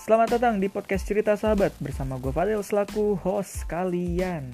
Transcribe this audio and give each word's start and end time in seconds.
Selamat 0.00 0.40
datang 0.40 0.56
di 0.56 0.72
podcast 0.72 1.04
Cerita 1.04 1.36
Sahabat 1.36 1.76
bersama 1.76 2.16
gue 2.16 2.32
Fadil 2.32 2.64
selaku 2.64 3.20
host 3.20 3.68
kalian. 3.68 4.48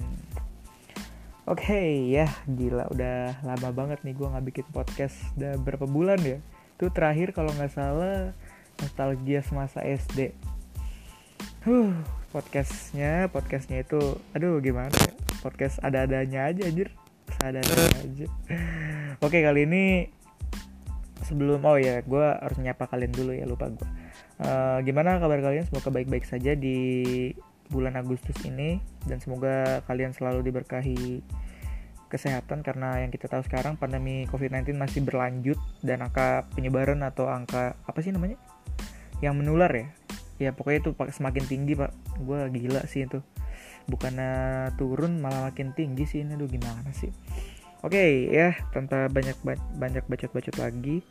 Oke 1.47 1.71
okay, 1.71 1.89
ya 2.11 2.27
gila 2.43 2.91
udah 2.91 3.39
lama 3.47 3.71
banget 3.71 4.03
nih 4.03 4.11
gue 4.11 4.27
nggak 4.27 4.43
bikin 4.43 4.67
podcast 4.75 5.15
udah 5.39 5.55
berapa 5.55 5.87
bulan 5.87 6.19
ya. 6.19 6.43
Itu 6.75 6.91
terakhir 6.91 7.31
kalau 7.31 7.55
nggak 7.55 7.71
salah 7.71 8.35
nostalgia 8.83 9.39
semasa 9.39 9.87
SD. 9.87 10.35
Huh, 11.63 11.95
podcastnya 12.35 13.31
podcastnya 13.31 13.87
itu 13.87 14.19
aduh 14.35 14.59
gimana 14.59 14.91
ya 14.91 15.15
podcast 15.39 15.79
ada-adanya 15.79 16.51
aja 16.51 16.67
anjir 16.67 16.91
ada-adanya 17.39 17.95
aja. 18.03 18.27
Oke 19.23 19.39
kali 19.47 19.63
ini 19.63 20.11
sebelum 21.23 21.63
oh 21.63 21.79
ya 21.79 22.03
gue 22.03 22.25
harus 22.35 22.59
nyapa 22.59 22.83
kalian 22.91 23.15
dulu 23.15 23.31
ya 23.31 23.47
lupa 23.47 23.71
gue 23.71 24.06
uh, 24.41 24.79
gimana 24.83 25.17
kabar 25.21 25.39
kalian? 25.41 25.65
Semoga 25.65 25.89
baik-baik 25.93 26.25
saja 26.25 26.53
di 26.53 26.77
bulan 27.67 27.99
Agustus 27.99 28.37
ini 28.47 28.79
dan 29.03 29.19
semoga 29.19 29.83
kalian 29.85 30.15
selalu 30.15 30.47
diberkahi 30.47 31.19
kesehatan 32.07 32.63
karena 32.63 33.03
yang 33.03 33.11
kita 33.11 33.27
tahu 33.27 33.43
sekarang 33.43 33.75
pandemi 33.75 34.23
COVID-19 34.31 34.79
masih 34.79 35.03
berlanjut 35.03 35.59
dan 35.83 35.99
angka 35.99 36.47
penyebaran 36.55 37.03
atau 37.03 37.27
angka 37.27 37.75
apa 37.83 37.99
sih 37.99 38.15
namanya? 38.15 38.39
Yang 39.19 39.35
menular 39.43 39.71
ya? 39.73 39.87
Ya 40.37 40.49
pokoknya 40.53 40.87
itu 40.87 40.91
semakin 40.95 41.43
tinggi 41.49 41.73
pak. 41.75 41.91
Gue 42.23 42.47
gila 42.53 42.85
sih 42.87 43.03
itu. 43.03 43.19
Bukannya 43.87 44.71
turun 44.79 45.19
malah 45.19 45.51
makin 45.51 45.75
tinggi 45.75 46.07
sih 46.07 46.23
ini. 46.23 46.39
Tuh 46.39 46.47
gimana 46.47 46.87
sih? 46.95 47.11
Oke 47.85 47.93
okay, 47.93 48.11
ya 48.33 48.57
tanpa 48.73 49.05
banyak 49.05 49.37
banyak 49.77 50.03
bacot-bacot 50.09 50.57
lagi 50.57 51.05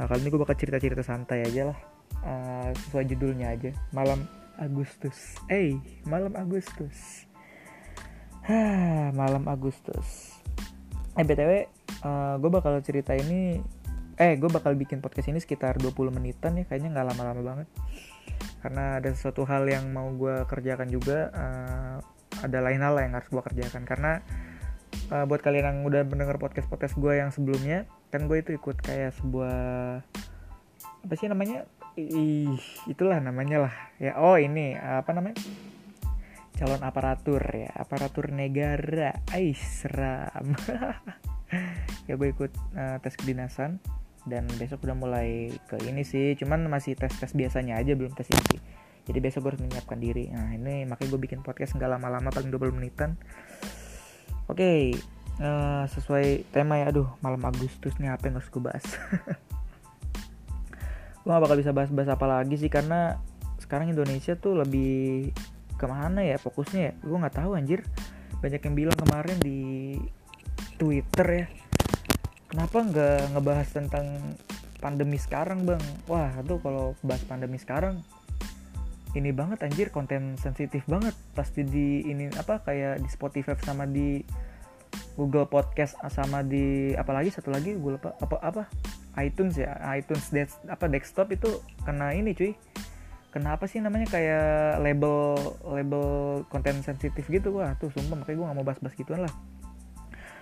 nah, 0.00 0.08
kali 0.08 0.24
ini 0.24 0.28
gue 0.32 0.40
bakal 0.40 0.56
cerita-cerita 0.56 1.04
santai 1.04 1.44
aja 1.44 1.74
lah 1.74 1.78
uh, 2.24 2.70
sesuai 2.74 3.04
judulnya 3.14 3.54
aja. 3.54 3.70
Malam 3.94 4.24
Agustus. 4.58 5.38
Eh 5.46 5.54
hey, 5.54 5.68
malam 6.02 6.34
Agustus. 6.34 7.28
Hah, 8.46 9.14
malam 9.20 9.46
Agustus. 9.46 10.40
Eh 11.14 11.22
btw 11.22 11.50
uh, 11.50 11.58
eh, 12.06 12.34
gue 12.38 12.50
bakal 12.50 12.78
cerita 12.82 13.14
ini 13.14 13.58
eh 14.18 14.34
gue 14.34 14.50
bakal 14.50 14.74
bikin 14.74 14.98
podcast 14.98 15.30
ini 15.30 15.38
sekitar 15.38 15.78
20 15.78 15.94
menitan 16.10 16.58
ya 16.58 16.66
kayaknya 16.66 16.90
nggak 16.90 17.06
lama-lama 17.14 17.42
banget. 17.42 17.68
Karena 18.58 18.98
ada 18.98 19.08
sesuatu 19.14 19.46
hal 19.46 19.70
yang 19.70 19.94
mau 19.94 20.10
gue 20.10 20.42
kerjakan 20.50 20.90
juga 20.90 21.30
uh, 21.30 21.96
ada 22.42 22.58
lain 22.62 22.82
hal 22.82 22.98
yang 22.98 23.14
harus 23.14 23.30
gue 23.30 23.42
kerjakan. 23.42 23.86
Karena 23.86 24.18
uh, 25.14 25.24
buat 25.24 25.38
kalian 25.38 25.64
yang 25.70 25.78
udah 25.86 26.02
mendengar 26.02 26.36
podcast 26.42 26.66
podcast 26.66 26.98
gue 26.98 27.14
yang 27.14 27.30
sebelumnya 27.30 27.86
kan 28.10 28.26
gue 28.26 28.40
itu 28.40 28.56
ikut 28.56 28.80
kayak 28.80 29.14
sebuah 29.20 30.00
apa 30.98 31.14
sih 31.14 31.30
namanya 31.30 31.68
ih 31.98 32.60
itulah 32.86 33.18
namanya 33.18 33.66
lah. 33.66 33.74
Ya 33.98 34.14
oh 34.22 34.38
ini 34.38 34.78
apa 34.78 35.10
namanya? 35.10 35.42
Calon 36.54 36.82
aparatur 36.86 37.42
ya 37.50 37.74
aparatur 37.74 38.30
negara. 38.30 39.18
Ais 39.34 39.58
seram. 39.58 40.54
Ya 42.04 42.20
gue 42.20 42.28
ikut 42.28 42.52
uh, 42.76 43.00
tes 43.00 43.16
kedinasan. 43.16 43.80
Dan 44.28 44.44
besok 44.60 44.84
udah 44.84 44.96
mulai 44.96 45.48
ke 45.64 45.80
ini 45.88 46.04
sih 46.04 46.36
cuman 46.36 46.68
masih 46.68 46.92
tes 46.92 47.08
tes 47.16 47.32
biasanya 47.32 47.80
aja 47.80 47.96
belum 47.96 48.12
tes 48.12 48.28
ini 48.28 48.60
jadi 49.08 49.24
besok 49.24 49.48
gue 49.48 49.50
harus 49.56 49.62
menyiapkan 49.64 49.96
diri. 49.96 50.28
Nah 50.28 50.52
ini 50.52 50.84
makanya 50.84 51.16
gue 51.16 51.20
bikin 51.24 51.40
podcast 51.40 51.72
nggak 51.80 51.96
lama-lama 51.96 52.28
paling 52.28 52.52
20 52.52 52.76
menitan. 52.76 53.16
Oke 54.52 54.60
okay, 54.60 54.80
uh, 55.40 55.48
eh, 55.48 55.84
sesuai 55.88 56.52
tema 56.52 56.76
ya. 56.76 56.92
Aduh 56.92 57.08
malam 57.24 57.40
Agustus 57.48 57.96
nih 57.96 58.12
apa 58.12 58.28
yang 58.28 58.36
harus 58.36 58.52
gue 58.52 58.60
bahas 58.60 58.84
gue 61.28 61.36
gak 61.36 61.44
bakal 61.44 61.60
bisa 61.60 61.76
bahas-bahas 61.76 62.08
apa 62.08 62.24
lagi 62.24 62.56
sih 62.56 62.72
karena 62.72 63.20
sekarang 63.60 63.92
Indonesia 63.92 64.32
tuh 64.40 64.64
lebih 64.64 65.28
ke 65.76 65.84
mana 65.84 66.24
ya 66.24 66.40
fokusnya 66.40 66.80
ya? 66.80 66.92
Gue 67.04 67.20
nggak 67.20 67.36
tahu 67.36 67.52
anjir. 67.52 67.84
Banyak 68.40 68.64
yang 68.64 68.74
bilang 68.74 68.96
kemarin 68.96 69.36
di 69.44 69.60
Twitter 70.80 71.28
ya 71.28 71.46
kenapa 72.48 72.80
nggak 72.80 73.36
ngebahas 73.36 73.68
tentang 73.68 74.06
pandemi 74.80 75.20
sekarang 75.20 75.68
bang? 75.68 75.82
Wah 76.08 76.32
tuh 76.42 76.58
kalau 76.64 76.96
bahas 77.04 77.22
pandemi 77.28 77.60
sekarang 77.60 78.00
ini 79.12 79.32
banget 79.32 79.64
anjir 79.64 79.92
konten 79.92 80.40
sensitif 80.40 80.84
banget. 80.88 81.12
Pasti 81.36 81.62
di 81.62 82.08
ini 82.08 82.32
apa 82.34 82.64
kayak 82.64 83.04
di 83.04 83.08
Spotify 83.12 83.52
sama 83.60 83.84
di 83.84 84.24
Google 85.18 85.50
Podcast 85.50 85.98
sama 86.14 86.46
di 86.46 86.94
apalagi 86.94 87.34
satu 87.34 87.50
lagi 87.50 87.74
gue 87.74 87.98
lupa. 87.98 88.14
Apa 88.22 88.38
apa? 88.38 88.62
iTunes 89.18 89.58
ya? 89.58 89.74
iTunes 89.98 90.30
des, 90.30 90.54
apa 90.70 90.86
desktop 90.86 91.34
itu 91.34 91.58
kena 91.82 92.14
ini 92.14 92.38
cuy. 92.38 92.54
Kenapa 93.34 93.66
sih 93.66 93.82
namanya? 93.82 94.06
Kayak 94.06 94.78
label 94.78 95.34
label 95.66 96.06
konten 96.46 96.80
sensitif 96.86 97.26
gitu 97.26 97.58
wah 97.58 97.74
tuh 97.74 97.90
sumpah 97.90 98.14
makanya 98.14 98.38
gue 98.38 98.46
gak 98.46 98.56
mau 98.62 98.66
bahas-bahas 98.66 98.94
gituan 98.94 99.26
lah. 99.26 99.34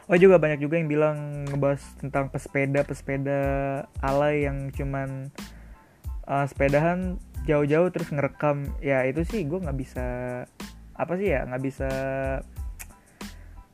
Oh 0.06 0.14
juga 0.14 0.38
banyak 0.38 0.62
juga 0.62 0.78
yang 0.78 0.86
bilang 0.92 1.48
ngebahas 1.50 1.82
tentang 1.98 2.30
pesepeda 2.30 2.86
pesepeda 2.86 3.40
alay 4.04 4.46
yang 4.46 4.70
cuman 4.70 5.34
uh, 6.30 6.46
sepedahan 6.46 7.18
jauh-jauh 7.48 7.88
terus 7.90 8.12
ngerekam. 8.12 8.70
Ya 8.84 9.02
itu 9.08 9.24
sih 9.24 9.42
gue 9.48 9.56
nggak 9.56 9.78
bisa 9.80 10.06
apa 10.94 11.12
sih 11.16 11.32
ya? 11.32 11.48
Nggak 11.48 11.62
bisa 11.64 11.90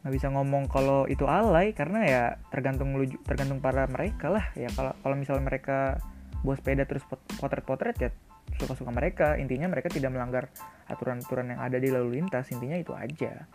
nggak 0.03 0.15
bisa 0.19 0.29
ngomong 0.35 0.67
kalau 0.67 1.07
itu 1.07 1.23
alay 1.31 1.71
karena 1.71 2.01
ya 2.03 2.23
tergantung 2.51 2.91
tergantung 3.23 3.63
para 3.63 3.87
mereka 3.87 4.35
lah. 4.35 4.51
Ya 4.59 4.67
kalau 4.75 4.93
kalau 4.99 5.15
misalnya 5.15 5.47
mereka 5.47 6.03
buat 6.43 6.59
sepeda 6.59 6.83
terus 6.91 7.07
potret-potret 7.39 7.97
ya 8.03 8.11
suka-suka 8.59 8.91
mereka. 8.91 9.39
Intinya 9.39 9.71
mereka 9.71 9.87
tidak 9.89 10.11
melanggar 10.11 10.51
aturan-aturan 10.91 11.55
yang 11.55 11.61
ada 11.63 11.79
di 11.79 11.89
lalu 11.89 12.19
lintas. 12.19 12.51
Intinya 12.51 12.75
itu 12.75 12.91
aja. 12.99 13.47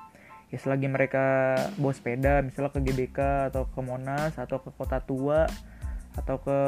Ya 0.48 0.58
selagi 0.64 0.88
mereka 0.88 1.56
bawa 1.76 1.92
sepeda 1.92 2.40
misalnya 2.40 2.72
ke 2.72 2.80
GBK 2.80 3.52
atau 3.52 3.68
ke 3.68 3.80
Monas 3.84 4.40
atau 4.40 4.64
ke 4.64 4.72
Kota 4.72 5.04
Tua 5.04 5.44
atau 6.18 6.42
ke 6.42 6.60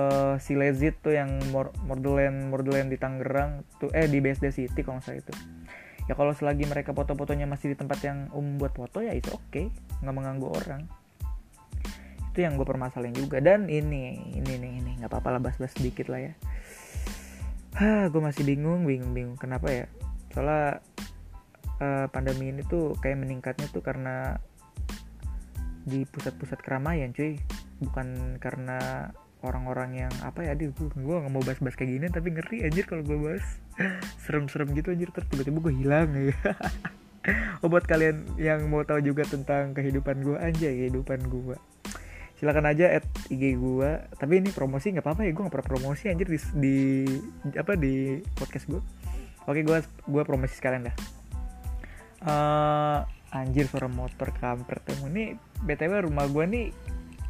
Silezit 0.44 1.02
tuh 1.02 1.16
yang 1.16 1.42
Mordeland 1.88 2.54
Mordeland 2.54 2.94
di 2.94 3.02
Tangerang 3.02 3.66
tuh 3.82 3.90
eh 3.98 4.06
di 4.06 4.22
BSD 4.22 4.54
City 4.54 4.86
kalau 4.86 5.02
saya 5.02 5.26
itu 5.26 5.34
ya 6.10 6.18
kalau 6.18 6.34
selagi 6.34 6.66
mereka 6.66 6.90
foto-fotonya 6.90 7.46
masih 7.46 7.72
di 7.72 7.78
tempat 7.78 8.02
yang 8.02 8.34
umum 8.34 8.58
buat 8.58 8.74
foto 8.74 9.06
ya 9.06 9.14
itu 9.14 9.30
oke. 9.30 9.46
Okay. 9.54 9.66
nggak 10.02 10.16
mengganggu 10.18 10.48
orang. 10.50 10.82
Itu 12.34 12.42
yang 12.42 12.58
gue 12.58 12.66
permasalahin 12.66 13.14
juga. 13.14 13.38
Dan 13.38 13.70
ini 13.70 14.34
ini 14.34 14.52
nih 14.58 14.72
ini. 14.82 14.92
Nggak 14.98 15.14
apa-apa 15.14 15.38
lah 15.38 15.42
bahas-bahas 15.46 15.78
sedikit 15.78 16.10
lah 16.10 16.26
ya. 16.26 16.34
Hah, 17.78 18.10
gue 18.10 18.18
masih 18.18 18.42
bingung 18.42 18.90
bingung 18.90 19.14
bingung. 19.14 19.38
Kenapa 19.38 19.70
ya? 19.70 19.86
Soalnya 20.34 20.82
uh, 21.78 22.10
pandemi 22.10 22.50
ini 22.50 22.66
tuh 22.66 22.98
kayak 22.98 23.22
meningkatnya 23.22 23.70
tuh 23.70 23.86
karena 23.86 24.42
di 25.86 26.10
pusat-pusat 26.10 26.58
keramaian 26.66 27.14
cuy. 27.14 27.38
Bukan 27.86 28.42
karena 28.42 29.14
orang-orang 29.40 30.08
yang 30.08 30.14
apa 30.20 30.44
ya 30.44 30.52
aduh 30.52 30.72
gue 30.76 30.92
nggak 30.96 31.32
mau 31.32 31.44
bahas-bahas 31.44 31.80
kayak 31.80 31.92
gini 31.96 32.08
tapi 32.12 32.36
ngeri 32.36 32.68
anjir 32.68 32.84
kalau 32.88 33.04
gue 33.04 33.18
bahas. 33.18 33.46
Serem-serem 34.24 34.72
gitu 34.76 34.92
anjir 34.92 35.10
terus 35.16 35.28
tiba-tiba 35.32 35.60
gue 35.70 35.74
hilang 35.76 36.10
ya. 36.16 36.36
Oh 37.62 37.68
buat 37.68 37.84
kalian 37.84 38.40
yang 38.40 38.72
mau 38.72 38.82
tahu 38.88 39.04
juga 39.04 39.28
tentang 39.28 39.76
kehidupan 39.76 40.24
gue 40.24 40.40
aja 40.40 40.72
kehidupan 40.72 41.20
gue 41.28 41.60
silakan 42.40 42.72
aja 42.72 42.96
at 42.96 43.06
IG 43.28 43.60
gue 43.60 43.90
tapi 44.16 44.40
ini 44.40 44.56
promosi 44.56 44.96
nggak 44.96 45.04
apa-apa 45.04 45.28
ya 45.28 45.36
gue 45.36 45.44
nggak 45.44 45.56
pernah 45.60 45.70
promosi 45.76 46.08
anjir 46.08 46.32
di, 46.32 46.40
di 46.56 46.78
apa 47.60 47.76
di 47.76 48.24
podcast 48.40 48.72
gue 48.72 48.80
oke 49.44 49.60
gue 49.60 49.78
gue 49.84 50.24
promosi 50.24 50.56
sekalian 50.56 50.88
dah. 50.88 50.96
Uh, 52.20 53.00
anjir 53.36 53.68
suara 53.68 53.92
motor 53.92 54.32
kampret 54.40 54.84
ini 55.12 55.36
btw 55.64 56.08
rumah 56.08 56.32
gue 56.32 56.44
nih 56.48 56.66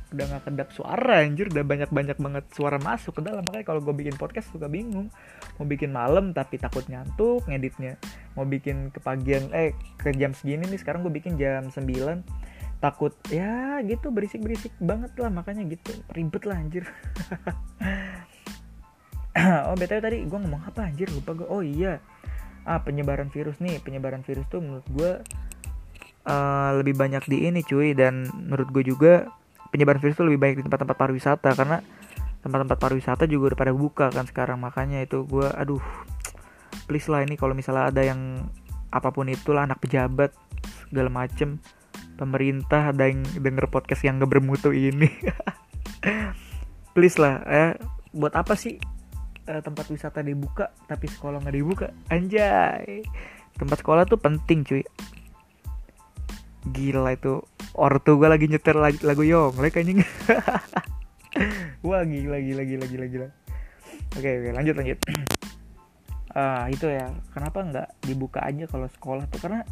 udah 0.10 0.26
nggak 0.26 0.44
kedap 0.50 0.70
suara 0.74 1.22
anjir. 1.22 1.50
Udah 1.54 1.66
banyak 1.66 1.90
banyak 1.94 2.18
banget 2.18 2.46
suara 2.54 2.78
masuk 2.82 3.20
ke 3.20 3.22
dalam. 3.22 3.46
Makanya 3.46 3.66
kalau 3.66 3.82
gue 3.82 3.94
bikin 3.94 4.18
podcast 4.18 4.50
suka 4.50 4.66
bingung. 4.66 5.14
Mau 5.62 5.66
bikin 5.66 5.94
malam 5.94 6.34
tapi 6.34 6.58
takut 6.58 6.86
ngantuk 6.90 7.46
ngeditnya. 7.46 7.96
Mau 8.34 8.46
bikin 8.46 8.90
ke 8.90 9.00
pagian 9.02 9.50
eh 9.54 9.78
ke 10.02 10.14
jam 10.18 10.34
segini 10.34 10.66
nih 10.66 10.80
sekarang 10.82 11.06
gue 11.06 11.14
bikin 11.14 11.38
jam 11.38 11.70
9 11.70 11.80
takut 12.80 13.12
ya 13.28 13.84
gitu 13.84 14.08
berisik 14.10 14.42
berisik 14.42 14.74
banget 14.82 15.14
lah. 15.22 15.30
Makanya 15.30 15.68
gitu 15.70 15.94
ribet 16.14 16.44
lah 16.50 16.58
anjir. 16.58 16.86
Oh 19.40 19.78
btw 19.78 20.04
tadi 20.04 20.18
gue 20.28 20.40
ngomong 20.42 20.68
apa 20.68 20.90
anjir? 20.90 21.08
Lupa 21.16 21.32
gue 21.32 21.48
oh 21.48 21.64
iya. 21.64 22.02
Ah 22.68 22.82
penyebaran 22.84 23.32
virus 23.32 23.62
nih. 23.64 23.80
Penyebaran 23.80 24.26
virus 24.26 24.44
tuh 24.52 24.60
menurut 24.60 24.88
gue 24.92 25.12
uh, 26.28 26.70
lebih 26.76 26.98
banyak 26.98 27.24
di 27.30 27.48
ini 27.48 27.64
cuy. 27.64 27.96
Dan 27.96 28.28
menurut 28.36 28.68
gue 28.74 28.84
juga 28.84 29.32
penyebaran 29.70 30.02
virus 30.02 30.18
itu 30.18 30.26
lebih 30.26 30.42
baik 30.42 30.56
di 30.60 30.64
tempat-tempat 30.66 30.98
pariwisata 30.98 31.50
karena 31.54 31.82
tempat-tempat 32.40 32.78
pariwisata 32.80 33.24
juga 33.28 33.54
udah 33.54 33.60
pada 33.60 33.74
buka 33.74 34.06
kan 34.10 34.26
sekarang. 34.26 34.60
Makanya 34.62 35.04
itu 35.06 35.26
gue 35.26 35.46
aduh 35.46 35.82
please 36.90 37.10
lah 37.10 37.22
ini 37.22 37.38
kalau 37.38 37.54
misalnya 37.54 37.90
ada 37.90 38.02
yang 38.02 38.50
apa 38.90 39.14
pun 39.14 39.30
itulah 39.30 39.70
anak 39.70 39.78
pejabat 39.82 40.34
segala 40.90 41.14
macem 41.14 41.62
pemerintah 42.20 42.92
ada 42.92 43.08
yang 43.08 43.24
denger 43.40 43.72
podcast 43.72 44.04
yang 44.04 44.20
gak 44.20 44.28
bermutu 44.36 44.76
ini. 44.76 45.08
Please 46.96 47.16
lah 47.16 47.40
ya. 47.48 47.80
Buat 48.12 48.36
apa 48.36 48.60
sih 48.60 48.76
uh, 49.48 49.62
tempat 49.64 49.88
wisata 49.88 50.20
dibuka 50.20 50.76
tapi 50.84 51.08
sekolah 51.08 51.40
nggak 51.40 51.56
dibuka? 51.56 51.88
Anjay. 52.12 53.08
Tempat 53.56 53.80
sekolah 53.80 54.04
tuh 54.04 54.20
penting 54.20 54.68
cuy. 54.68 54.84
Gila 56.76 57.16
itu 57.16 57.40
ortu 57.78 58.18
gue 58.18 58.30
lagi 58.30 58.46
nyetir 58.50 58.76
lagu, 58.78 59.00
lagu 59.06 59.24
Yonglek 59.26 59.78
anjing. 59.78 60.02
Wah 61.88 62.04
gila 62.04 62.38
gila 62.42 62.64
gila 62.66 62.86
gila 62.86 63.06
gila. 63.06 63.28
Oke 64.18 64.30
oke 64.42 64.50
lanjut 64.56 64.76
lanjut. 64.78 65.00
Ah 66.30 66.70
itu 66.70 66.86
ya. 66.86 67.10
Kenapa 67.34 67.66
nggak 67.66 68.06
dibuka 68.06 68.46
aja 68.46 68.70
kalau 68.70 68.86
sekolah 68.86 69.26
tuh? 69.34 69.42
Karena 69.42 69.66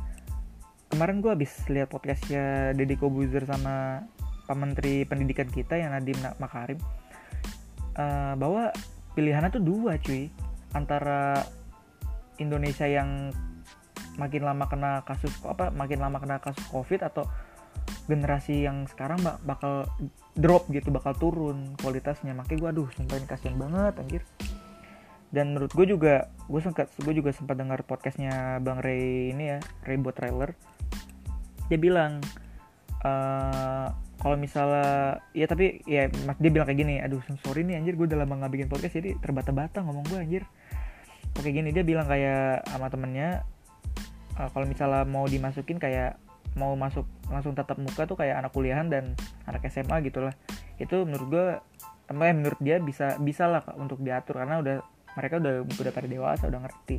kemarin 0.90 1.22
gue 1.22 1.30
habis 1.30 1.54
lihat 1.70 1.94
podcastnya 1.94 2.74
Deddy 2.74 2.98
Kobuzer 2.98 3.46
sama 3.46 4.02
Pak 4.50 4.58
Menteri 4.58 5.06
Pendidikan 5.06 5.46
kita 5.54 5.78
yang 5.78 5.94
Nadiem 5.94 6.18
Makarim 6.42 6.82
uh, 7.94 8.34
bahwa 8.42 8.74
pilihannya 9.14 9.54
tuh 9.54 9.62
dua 9.62 10.02
cuy. 10.02 10.34
Antara 10.74 11.46
Indonesia 12.42 12.90
yang 12.90 13.30
makin 14.18 14.42
lama 14.42 14.66
kena 14.66 15.06
kasus 15.06 15.30
apa 15.46 15.70
makin 15.70 16.02
lama 16.02 16.18
kena 16.18 16.42
kasus 16.42 16.66
covid 16.74 17.06
atau 17.06 17.30
generasi 18.08 18.64
yang 18.64 18.88
sekarang 18.88 19.20
bak 19.20 19.38
bakal 19.44 19.84
drop 20.34 20.66
gitu 20.72 20.90
bakal 20.90 21.14
turun 21.14 21.76
kualitasnya. 21.84 22.32
Makanya 22.34 22.60
gue 22.60 22.70
aduh 22.72 22.88
sumpah 22.96 23.20
ini 23.20 23.28
kasihan 23.28 23.56
banget 23.60 23.94
anjir. 24.00 24.24
Dan 25.28 25.52
menurut 25.54 25.72
gue 25.76 25.86
juga 25.86 26.32
gue 26.48 26.62
sempat 26.64 26.88
gue 26.96 27.14
juga 27.14 27.36
sempat 27.36 27.60
dengar 27.60 27.84
podcastnya 27.84 28.64
bang 28.64 28.80
Ray 28.80 29.36
ini 29.36 29.44
ya 29.56 29.60
Ray 29.84 30.00
buat 30.00 30.16
trailer. 30.16 30.56
Dia 31.68 31.76
bilang 31.76 32.24
uh, 33.04 33.92
kalau 34.18 34.40
misalnya 34.40 35.20
ya 35.36 35.46
tapi 35.46 35.84
ya 35.84 36.08
mas 36.26 36.40
dia 36.40 36.50
bilang 36.50 36.66
kayak 36.66 36.80
gini 36.80 37.04
aduh 37.04 37.22
sorry 37.44 37.62
nih 37.68 37.78
anjir 37.78 37.94
gue 38.00 38.08
udah 38.08 38.24
lama 38.24 38.34
nggak 38.40 38.54
bikin 38.56 38.68
podcast 38.72 38.98
jadi 38.98 39.20
terbata-bata 39.20 39.84
ngomong 39.84 40.08
gue 40.08 40.18
anjir. 40.18 40.44
Oke 41.36 41.52
gini 41.52 41.76
dia 41.76 41.84
bilang 41.84 42.08
kayak 42.08 42.64
sama 42.72 42.88
temennya 42.88 43.44
uh, 44.40 44.50
kalau 44.56 44.64
misalnya 44.64 45.04
mau 45.04 45.28
dimasukin 45.28 45.78
kayak 45.78 46.16
mau 46.56 46.74
masuk 46.74 47.06
langsung 47.28 47.54
tatap 47.54 47.78
muka 47.80 48.08
tuh 48.08 48.16
kayak 48.20 48.40
anak 48.40 48.52
kuliahan 48.56 48.88
dan 48.88 49.14
anak 49.48 49.68
SMA 49.68 50.04
gitulah. 50.08 50.34
Itu 50.80 51.04
menurut 51.04 51.28
gue 51.28 51.46
eh, 52.10 52.36
menurut 52.36 52.60
dia 52.62 52.80
bisa 52.80 53.20
bisa 53.20 53.48
lah 53.48 53.64
untuk 53.76 54.00
diatur 54.04 54.40
karena 54.40 54.60
udah 54.60 54.76
mereka 55.18 55.42
udah 55.42 55.56
udah 55.66 55.94
pada 55.94 56.08
dewasa 56.08 56.44
udah 56.48 56.62
ngerti. 56.64 56.98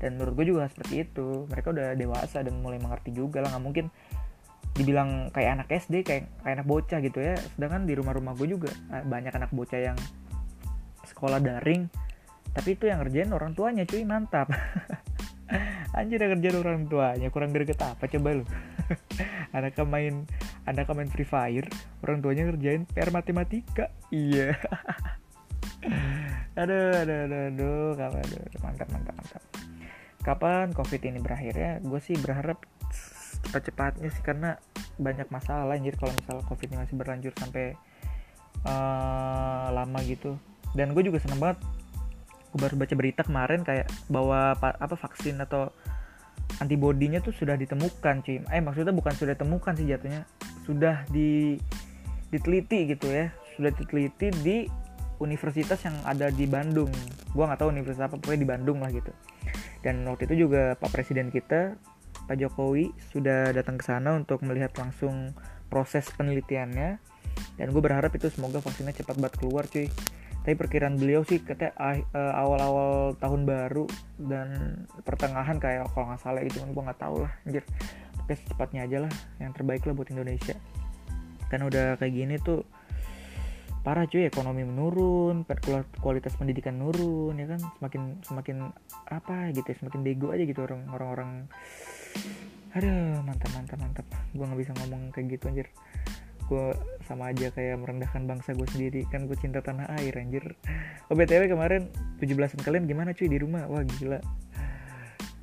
Dan 0.00 0.16
menurut 0.16 0.32
gue 0.40 0.46
juga 0.56 0.68
seperti 0.68 1.04
itu 1.04 1.44
mereka 1.48 1.72
udah 1.72 1.92
dewasa 1.96 2.40
dan 2.40 2.56
mulai 2.60 2.80
mengerti 2.80 3.12
juga 3.12 3.44
lah. 3.44 3.56
Nggak 3.56 3.64
mungkin 3.64 3.86
dibilang 4.70 5.34
kayak 5.34 5.50
anak 5.60 5.68
SD 5.72 6.06
kayak 6.06 6.24
kayak 6.44 6.54
anak 6.60 6.66
bocah 6.68 6.98
gitu 7.02 7.18
ya. 7.20 7.34
Sedangkan 7.56 7.84
di 7.84 7.94
rumah-rumah 7.96 8.32
gue 8.36 8.48
juga 8.48 8.70
eh, 8.92 9.04
banyak 9.04 9.32
anak 9.32 9.50
bocah 9.52 9.80
yang 9.80 9.98
sekolah 11.06 11.42
daring 11.42 11.90
tapi 12.50 12.74
itu 12.74 12.90
yang 12.90 13.02
ngerjain 13.02 13.30
orang 13.30 13.54
tuanya 13.54 13.86
cuy 13.86 14.02
mantap 14.02 14.50
anjir 15.98 16.22
yang 16.22 16.36
ngerjain 16.36 16.58
orang 16.60 16.86
tuanya. 16.86 17.28
Kurang 17.28 17.50
greget 17.50 17.80
apa 17.82 18.06
coba 18.06 18.42
lu. 18.42 18.44
Anak 19.56 19.78
main 19.86 20.26
anak 20.66 20.90
main 20.94 21.10
free 21.10 21.26
fire. 21.26 21.66
Orang 22.02 22.22
tuanya 22.22 22.50
ngerjain 22.50 22.86
PR 22.90 23.10
matematika. 23.10 23.90
Iya. 24.10 24.58
Aduh 26.60 26.92
aduh 26.92 27.18
aduh 27.24 27.42
aduh. 27.48 27.88
Kapan 27.96 28.20
aduh, 28.20 28.44
mantap 28.60 28.88
mantap 28.92 29.14
mantap. 29.16 29.42
Kapan 30.20 30.66
covid 30.76 31.00
ini 31.08 31.18
berakhir 31.22 31.54
ya? 31.56 31.72
Gue 31.80 32.04
sih 32.04 32.12
berharap 32.20 32.60
cepat-cepatnya 33.40 34.12
sih 34.12 34.20
karena 34.20 34.60
banyak 35.00 35.32
masalah 35.32 35.72
anjir 35.72 35.96
kalau 35.96 36.12
misalnya 36.12 36.44
covid 36.44 36.68
ini 36.68 36.84
masih 36.84 37.00
berlanjut 37.00 37.32
sampai 37.40 37.72
uh, 38.68 39.72
lama 39.72 39.98
gitu. 40.04 40.36
Dan 40.76 40.92
gue 40.92 41.00
juga 41.00 41.16
seneng 41.22 41.40
banget 41.40 41.64
gue 42.50 42.58
baru 42.58 42.74
baca 42.74 42.94
berita 42.98 43.22
kemarin 43.22 43.62
kayak 43.62 43.86
bahwa 44.10 44.58
apa 44.58 44.96
vaksin 44.98 45.38
atau 45.38 45.70
antibodinya 46.58 47.22
tuh 47.22 47.30
sudah 47.30 47.54
ditemukan 47.54 48.26
cuy. 48.26 48.42
Eh 48.50 48.58
maksudnya 48.58 48.90
bukan 48.90 49.14
sudah 49.14 49.38
ditemukan 49.38 49.72
sih 49.78 49.86
jatuhnya. 49.86 50.26
Sudah 50.66 51.06
di 51.14 51.54
diteliti 52.34 52.90
gitu 52.90 53.06
ya. 53.06 53.30
Sudah 53.54 53.70
diteliti 53.70 54.34
di 54.42 54.56
universitas 55.22 55.78
yang 55.86 55.94
ada 56.02 56.34
di 56.34 56.50
Bandung. 56.50 56.90
Gue 57.30 57.44
nggak 57.46 57.62
tahu 57.62 57.70
universitas 57.70 58.10
apa 58.10 58.18
pokoknya 58.18 58.40
di 58.42 58.50
Bandung 58.50 58.78
lah 58.82 58.90
gitu. 58.90 59.14
Dan 59.86 60.02
waktu 60.10 60.26
itu 60.26 60.50
juga 60.50 60.74
Pak 60.74 60.90
Presiden 60.90 61.30
kita 61.30 61.78
Pak 62.26 62.36
Jokowi 62.36 62.90
sudah 63.14 63.54
datang 63.54 63.78
ke 63.78 63.84
sana 63.86 64.18
untuk 64.18 64.42
melihat 64.42 64.74
langsung 64.74 65.30
proses 65.70 66.10
penelitiannya. 66.18 66.98
Dan 67.56 67.66
gue 67.70 67.82
berharap 67.82 68.10
itu 68.10 68.26
semoga 68.26 68.58
vaksinnya 68.58 68.92
cepat 68.92 69.16
banget 69.16 69.38
keluar 69.38 69.64
cuy 69.70 69.86
tapi 70.40 70.56
perkiraan 70.56 70.96
beliau 70.96 71.20
sih 71.20 71.44
katanya 71.44 71.76
uh, 72.16 72.32
awal-awal 72.32 73.12
tahun 73.20 73.44
baru 73.44 73.84
dan 74.16 74.48
pertengahan 75.04 75.60
kayak 75.60 75.92
kalau 75.92 76.08
nggak 76.08 76.20
salah 76.24 76.40
itu 76.40 76.56
kan 76.56 76.72
gue 76.72 76.82
nggak 76.88 77.00
tahu 77.00 77.16
lah 77.28 77.32
anjir. 77.44 77.64
Tapi 78.24 78.32
secepatnya 78.40 78.88
aja 78.88 78.98
lah 79.04 79.12
yang 79.36 79.52
terbaik 79.52 79.84
lah 79.84 79.92
buat 79.92 80.08
Indonesia. 80.08 80.56
Karena 81.52 81.68
udah 81.68 81.86
kayak 82.00 82.14
gini 82.16 82.34
tuh 82.40 82.64
parah 83.84 84.04
cuy 84.08 84.28
ekonomi 84.28 84.64
menurun 84.64 85.44
kualitas 86.00 86.32
pendidikan 86.40 86.80
nurun 86.80 87.36
ya 87.36 87.44
kan? 87.44 87.60
Semakin 87.76 88.02
semakin 88.24 88.56
apa 89.12 89.52
gitu 89.52 89.66
ya, 89.68 89.76
semakin 89.76 90.00
bego 90.00 90.32
aja 90.32 90.44
gitu 90.48 90.64
orang 90.64 90.88
orang 90.88 91.08
orang 91.12 91.30
aduh 92.72 93.20
mantap 93.28 93.50
mantap 93.52 93.76
mantap. 93.76 94.06
Gue 94.32 94.44
nggak 94.48 94.60
bisa 94.64 94.72
ngomong 94.80 95.12
kayak 95.12 95.36
gitu 95.36 95.52
anjir. 95.52 95.68
Gue 96.48 96.72
sama 97.10 97.34
aja 97.34 97.50
kayak 97.50 97.82
merendahkan 97.82 98.22
bangsa 98.22 98.54
gue 98.54 98.68
sendiri. 98.70 99.02
Kan 99.10 99.26
gue 99.26 99.34
cinta 99.34 99.58
tanah 99.58 99.90
air 99.98 100.14
anjir. 100.14 100.54
Oh 101.10 101.18
btw 101.18 101.50
kemarin 101.50 101.90
17an 102.22 102.62
kalian 102.62 102.86
gimana 102.86 103.10
cuy 103.10 103.26
di 103.26 103.42
rumah? 103.42 103.66
Wah 103.66 103.82
gila. 103.82 104.22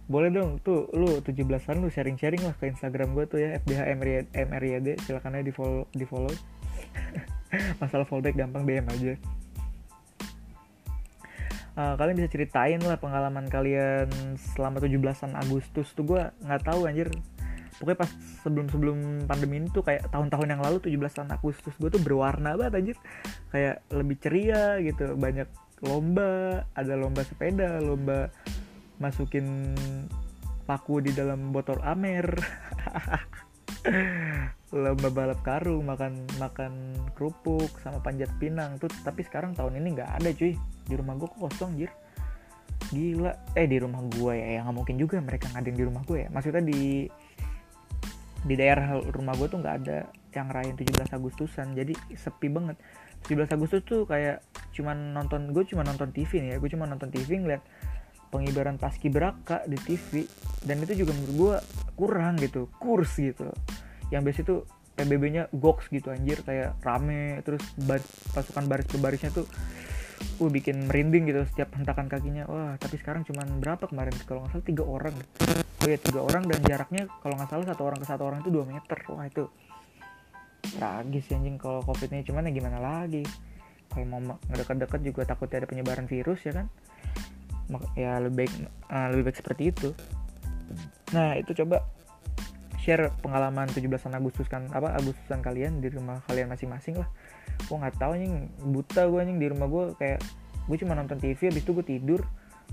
Boleh 0.07 0.31
dong 0.31 0.63
tuh 0.63 0.87
lu 0.95 1.19
17an 1.19 1.83
lu 1.83 1.91
sharing-sharing 1.91 2.39
lah 2.39 2.55
ke 2.55 2.71
Instagram 2.71 3.11
gue 3.11 3.27
tuh 3.27 3.43
ya 3.43 3.59
FBH 3.59 3.91
MRYD 4.31 5.03
silakan 5.03 5.35
aja 5.35 5.43
di 5.43 5.51
follow 5.51 5.83
di 5.91 6.07
follow 6.07 6.31
masalah 7.83 8.07
fallback 8.07 8.39
gampang 8.39 8.63
DM 8.63 8.87
aja. 8.87 9.13
Uh, 11.77 11.93
kalian 11.93 12.17
bisa 12.17 12.31
ceritain 12.33 12.81
lah 12.81 12.97
pengalaman 12.97 13.45
kalian 13.51 14.09
selama 14.55 14.79
17an 14.79 15.35
Agustus 15.35 15.91
tuh. 15.91 16.07
Gue 16.07 16.23
nggak 16.41 16.63
tahu 16.63 16.87
anjir 16.87 17.11
pokoknya 17.77 17.97
pas 17.97 18.11
sebelum 18.41 18.65
sebelum 18.73 18.97
pandemi 19.29 19.61
ini 19.61 19.69
tuh 19.69 19.85
kayak 19.85 20.09
tahun-tahun 20.09 20.47
yang 20.57 20.61
lalu 20.61 20.77
17 20.81 21.29
Agustus 21.29 21.73
gue 21.77 21.89
tuh 21.93 22.01
berwarna 22.01 22.57
banget 22.57 22.73
anjir. 22.77 22.97
Kayak 23.53 23.75
lebih 23.93 24.17
ceria 24.17 24.63
gitu 24.81 25.13
banyak 25.13 25.47
lomba 25.85 26.65
ada 26.73 26.93
lomba 26.97 27.21
sepeda 27.21 27.77
lomba 27.77 28.33
masukin 28.97 29.77
paku 30.67 30.99
di 31.05 31.15
dalam 31.15 31.55
botol 31.55 31.79
amer. 31.85 32.27
Lomba 34.67 35.07
balap 35.07 35.39
karung 35.47 35.87
makan 35.87 36.27
makan 36.35 36.91
kerupuk 37.15 37.71
sama 37.79 38.03
panjat 38.03 38.27
pinang 38.35 38.75
tuh. 38.75 38.91
Tapi 38.91 39.23
sekarang 39.23 39.55
tahun 39.55 39.79
ini 39.79 39.95
nggak 39.95 40.11
ada 40.19 40.29
cuy. 40.35 40.59
Di 40.83 40.93
rumah 40.99 41.15
gue 41.15 41.29
kosong 41.39 41.79
jir 41.79 41.87
gila. 42.91 43.31
Eh 43.55 43.63
di 43.63 43.79
rumah 43.79 44.03
gue 44.11 44.33
ya 44.35 44.59
ya 44.59 44.67
nggak 44.67 44.75
mungkin 44.75 44.95
juga 44.99 45.23
mereka 45.23 45.47
ngadain 45.55 45.77
di 45.77 45.85
rumah 45.87 46.03
gue 46.03 46.27
ya. 46.27 46.29
Maksudnya 46.35 46.63
di 46.67 47.07
di 48.45 48.53
daerah 48.53 48.99
rumah 48.99 49.33
gue 49.33 49.47
tuh 49.49 49.59
nggak 49.63 49.75
ada 49.83 49.97
yang 50.35 50.47
rayain 50.53 50.77
17 50.77 51.09
Agustusan. 51.09 51.73
Jadi 51.73 51.93
sepi 52.13 52.47
banget. 52.51 52.77
17 53.25 53.49
Agustus 53.57 53.81
tuh 53.81 54.05
kayak 54.05 54.45
cuman 54.77 55.17
nonton 55.17 55.49
gue 55.49 55.65
cuma 55.65 55.81
nonton 55.81 56.13
TV 56.13 56.43
nih 56.43 56.49
ya. 56.53 56.57
Gue 56.61 56.69
cuma 56.69 56.85
nonton 56.85 57.09
TV 57.09 57.41
ngeliat 57.41 57.63
pengibaran 58.29 58.75
paski 58.75 59.07
beraka 59.07 59.63
di 59.65 59.79
TV 59.79 60.27
dan 60.67 60.83
itu 60.83 61.05
juga 61.05 61.15
menurut 61.15 61.33
gue 61.33 61.55
kurang 61.97 62.37
gitu 62.37 62.69
kurs 62.77 63.17
gitu. 63.17 63.49
Yang 64.13 64.21
biasa 64.23 64.39
tuh 64.45 64.59
PBB-nya 64.97 65.49
goks 65.53 65.89
gitu 65.89 66.13
anjir. 66.13 66.41
Kayak 66.45 66.77
rame 66.85 67.41
terus 67.41 67.61
bar, 67.85 68.01
pasukan 68.33 68.65
baris 68.69 68.87
barisnya 68.97 69.33
tuh 69.33 69.49
uh 70.37 70.49
bikin 70.49 70.85
merinding 70.85 71.25
gitu. 71.29 71.41
Setiap 71.49 71.73
hentakan 71.73 72.05
kakinya. 72.05 72.45
Wah 72.45 72.77
tapi 72.77 73.01
sekarang 73.01 73.25
cuman 73.25 73.57
berapa 73.57 73.89
kemarin? 73.89 74.13
Kalau 74.29 74.45
nggak 74.45 74.53
salah 74.53 74.65
tiga 74.65 74.83
orang 74.85 75.15
oh 75.77 75.87
ya 75.87 75.97
tiga 76.01 76.19
orang 76.25 76.43
dan 76.49 76.59
jaraknya 76.65 77.05
kalau 77.21 77.37
nggak 77.37 77.49
salah 77.53 77.65
satu 77.69 77.81
orang 77.85 77.99
ke 78.01 78.07
satu 78.07 78.23
orang 78.25 78.39
itu 78.41 78.49
dua 78.49 78.65
meter. 78.65 78.97
Wah 79.13 79.25
itu 79.29 79.45
tragis 80.77 81.31
anjing 81.31 81.55
kalau 81.61 81.79
covid 81.85 82.09
ini 82.11 82.25
cuman 82.25 82.49
ya 82.49 82.51
gimana 82.51 82.77
lagi? 82.81 83.23
Kalau 83.87 84.05
mau 84.09 84.19
ngedekat-dekat 84.51 84.99
juga 85.05 85.21
takutnya 85.23 85.63
ada 85.63 85.67
penyebaran 85.69 86.09
virus 86.09 86.43
ya 86.43 86.53
kan? 86.57 86.67
Ya 87.93 88.17
lebih 88.19 88.47
baik 88.47 88.53
uh, 88.89 89.07
lebih 89.13 89.23
baik 89.31 89.37
seperti 89.37 89.63
itu. 89.71 89.89
Nah 91.13 91.37
itu 91.39 91.53
coba 91.63 91.85
share 92.81 93.11
pengalaman 93.19 93.67
17 93.67 93.83
Agustus 94.15 94.47
kan 94.47 94.71
apa 94.71 94.95
Agustusan 94.95 95.43
kalian 95.43 95.83
di 95.83 95.91
rumah 95.91 96.23
kalian 96.25 96.51
masing-masing 96.51 96.99
lah. 96.99 97.09
Gue 97.67 97.77
nggak 97.79 97.99
tahu 97.99 98.15
nih 98.17 98.31
buta 98.63 99.07
gue 99.07 99.21
nih 99.27 99.35
di 99.35 99.47
rumah 99.51 99.67
gue 99.67 99.85
kayak 99.99 100.19
gue 100.67 100.77
cuma 100.83 100.95
nonton 100.95 101.19
TV 101.19 101.51
habis 101.51 101.63
itu 101.63 101.71
gue 101.71 101.85
tidur 101.85 102.21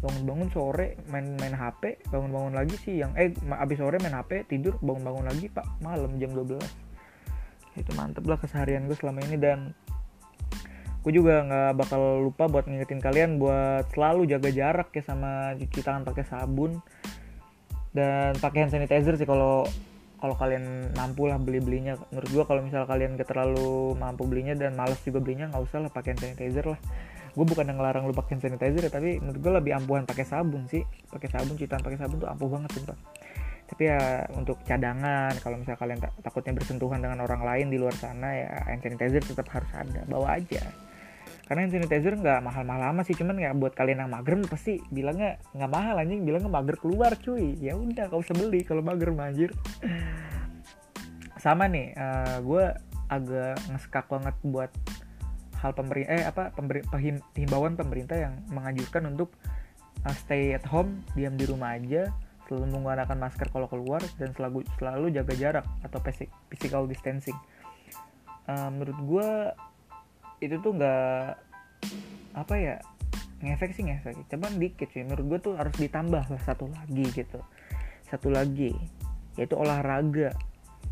bangun-bangun 0.03 0.49
sore 0.51 0.99
main-main 1.09 1.55
HP 1.55 2.11
bangun-bangun 2.11 2.53
lagi 2.53 2.77
sih 2.77 3.01
yang 3.01 3.15
eh 3.15 3.33
abis 3.35 3.79
sore 3.81 3.97
main 4.03 4.13
HP 4.13 4.49
tidur 4.51 4.77
bangun-bangun 4.83 5.25
lagi 5.31 5.47
pak. 5.49 5.65
Malam 5.81 6.19
jam 6.19 6.35
12 6.35 6.61
itu 7.75 7.91
mantep 7.99 8.23
lah 8.27 8.39
keseharian 8.39 8.87
gue 8.87 8.97
selama 8.99 9.23
ini. 9.27 9.37
Dan 9.39 9.73
gue 11.05 11.13
juga 11.13 11.45
nggak 11.45 11.73
bakal 11.77 12.25
lupa 12.25 12.49
buat 12.49 12.65
ngingetin 12.65 13.01
kalian 13.01 13.37
buat 13.37 13.91
selalu 13.93 14.25
jaga 14.31 14.49
jarak 14.49 14.89
ya 14.95 15.03
sama 15.05 15.55
cuci 15.59 15.81
tangan 15.81 16.03
pakai 16.07 16.25
sabun. 16.27 16.81
Dan 17.95 18.35
pakai 18.43 18.67
hand 18.67 18.73
sanitizer 18.75 19.15
sih 19.15 19.29
kalau 19.29 19.67
kalau 20.19 20.35
kalian 20.41 20.91
mampu 20.97 21.29
lah 21.29 21.39
beli 21.39 21.61
belinya. 21.63 21.95
Menurut 22.11 22.31
gue 22.33 22.45
kalau 22.49 22.61
misal 22.65 22.89
kalian 22.89 23.15
gak 23.15 23.31
terlalu 23.31 23.95
mampu 23.95 24.25
belinya 24.25 24.57
dan 24.57 24.75
males 24.75 24.99
juga 25.05 25.21
belinya 25.21 25.53
nggak 25.53 25.63
usah 25.63 25.79
lah 25.85 25.91
pakai 25.93 26.17
hand 26.17 26.23
sanitizer 26.23 26.67
lah 26.67 26.81
gue 27.35 27.47
bukan 27.47 27.67
yang 27.67 27.79
ngelarang 27.83 28.07
lu 28.07 28.15
pakai 28.15 28.39
sanitizer 28.39 28.87
ya 28.87 28.93
tapi 28.95 29.19
menurut 29.19 29.41
gue 29.43 29.53
lebih 29.59 29.73
ampuhan 29.75 30.07
pakai 30.07 30.23
sabun 30.23 30.71
sih. 30.71 30.87
Pakai 31.11 31.29
sabun 31.31 31.59
cuci 31.59 31.67
tangan 31.67 31.83
pakai 31.83 31.99
sabun 31.99 32.17
tuh 32.23 32.31
ampuh 32.31 32.49
banget 32.49 32.71
sumpah. 32.79 32.99
Tapi 33.65 33.83
ya 33.91 34.29
untuk 34.39 34.63
cadangan 34.63 35.35
kalau 35.43 35.57
misal 35.59 35.75
kalian 35.75 35.99
takutnya 36.23 36.53
bersentuhan 36.55 37.03
dengan 37.03 37.19
orang 37.27 37.43
lain 37.43 37.67
di 37.75 37.79
luar 37.81 37.97
sana 37.97 38.29
ya 38.37 38.49
hand 38.71 38.87
sanitizer 38.87 39.23
tetap 39.25 39.51
harus 39.51 39.71
ada 39.75 40.07
bawa 40.07 40.39
aja. 40.39 40.63
Karena 41.45 41.67
hand 41.67 41.75
sanitizer 41.75 42.15
nggak 42.15 42.41
mahal-mahal 42.41 42.95
amat 42.95 43.05
sih 43.11 43.17
cuman 43.19 43.35
ya 43.43 43.51
buat 43.51 43.75
kalian 43.75 44.07
yang 44.07 44.11
mager 44.15 44.39
pasti 44.47 44.79
bilangnya 44.95 45.43
nggak 45.59 45.71
mahal 45.75 45.99
anjing. 45.99 46.23
Bilangnya 46.23 46.49
mager 46.49 46.79
keluar 46.79 47.19
cuy. 47.19 47.59
Ya 47.59 47.75
udah 47.75 48.07
kau 48.09 48.23
usah 48.23 48.39
beli 48.39 48.63
kalau 48.63 48.81
mager 48.81 49.11
manjir 49.11 49.51
sama 51.45 51.69
nih 51.69 51.93
uh, 51.93 52.01
eh, 52.01 52.37
gue 52.41 52.65
agak 53.13 53.61
ngeskak 53.69 54.09
banget 54.09 54.37
buat 54.41 54.71
hal 55.65 55.73
pemerintah 55.73 56.13
eh 56.13 56.25
apa 56.29 56.53
pemberi, 56.53 56.85
himbauan 57.33 57.73
pemerintah 57.81 58.21
yang 58.21 58.45
menganjurkan 58.53 59.09
untuk 59.09 59.33
uh, 60.05 60.13
stay 60.13 60.53
at 60.53 60.69
home 60.69 61.01
diam 61.17 61.41
di 61.41 61.49
rumah 61.49 61.81
aja 61.81 62.13
selalu 62.45 62.77
menggunakan 62.77 63.17
masker 63.17 63.49
kalau 63.49 63.65
keluar 63.73 64.05
dan 64.21 64.37
selalu 64.37 64.69
selalu 64.77 65.09
jaga 65.17 65.33
jarak 65.33 65.67
atau 65.81 65.99
physical 66.53 66.85
distancing. 66.85 67.37
Uh, 68.45 68.69
menurut 68.69 68.99
gue 69.01 69.29
itu 70.45 70.61
tuh 70.61 70.77
nggak 70.77 71.41
apa 72.37 72.55
ya 72.61 72.77
ngefek 73.41 73.73
sih 73.73 73.89
ngefek. 73.89 74.29
Cuman 74.29 74.61
dikit 74.61 74.93
sih 74.93 75.01
menurut 75.01 75.25
gue 75.25 75.39
tuh 75.41 75.55
harus 75.57 75.73
ditambah 75.81 76.29
lah 76.29 76.41
satu 76.45 76.69
lagi 76.69 77.09
gitu. 77.17 77.41
Satu 78.13 78.29
lagi 78.29 78.77
yaitu 79.41 79.57
olahraga. 79.57 80.37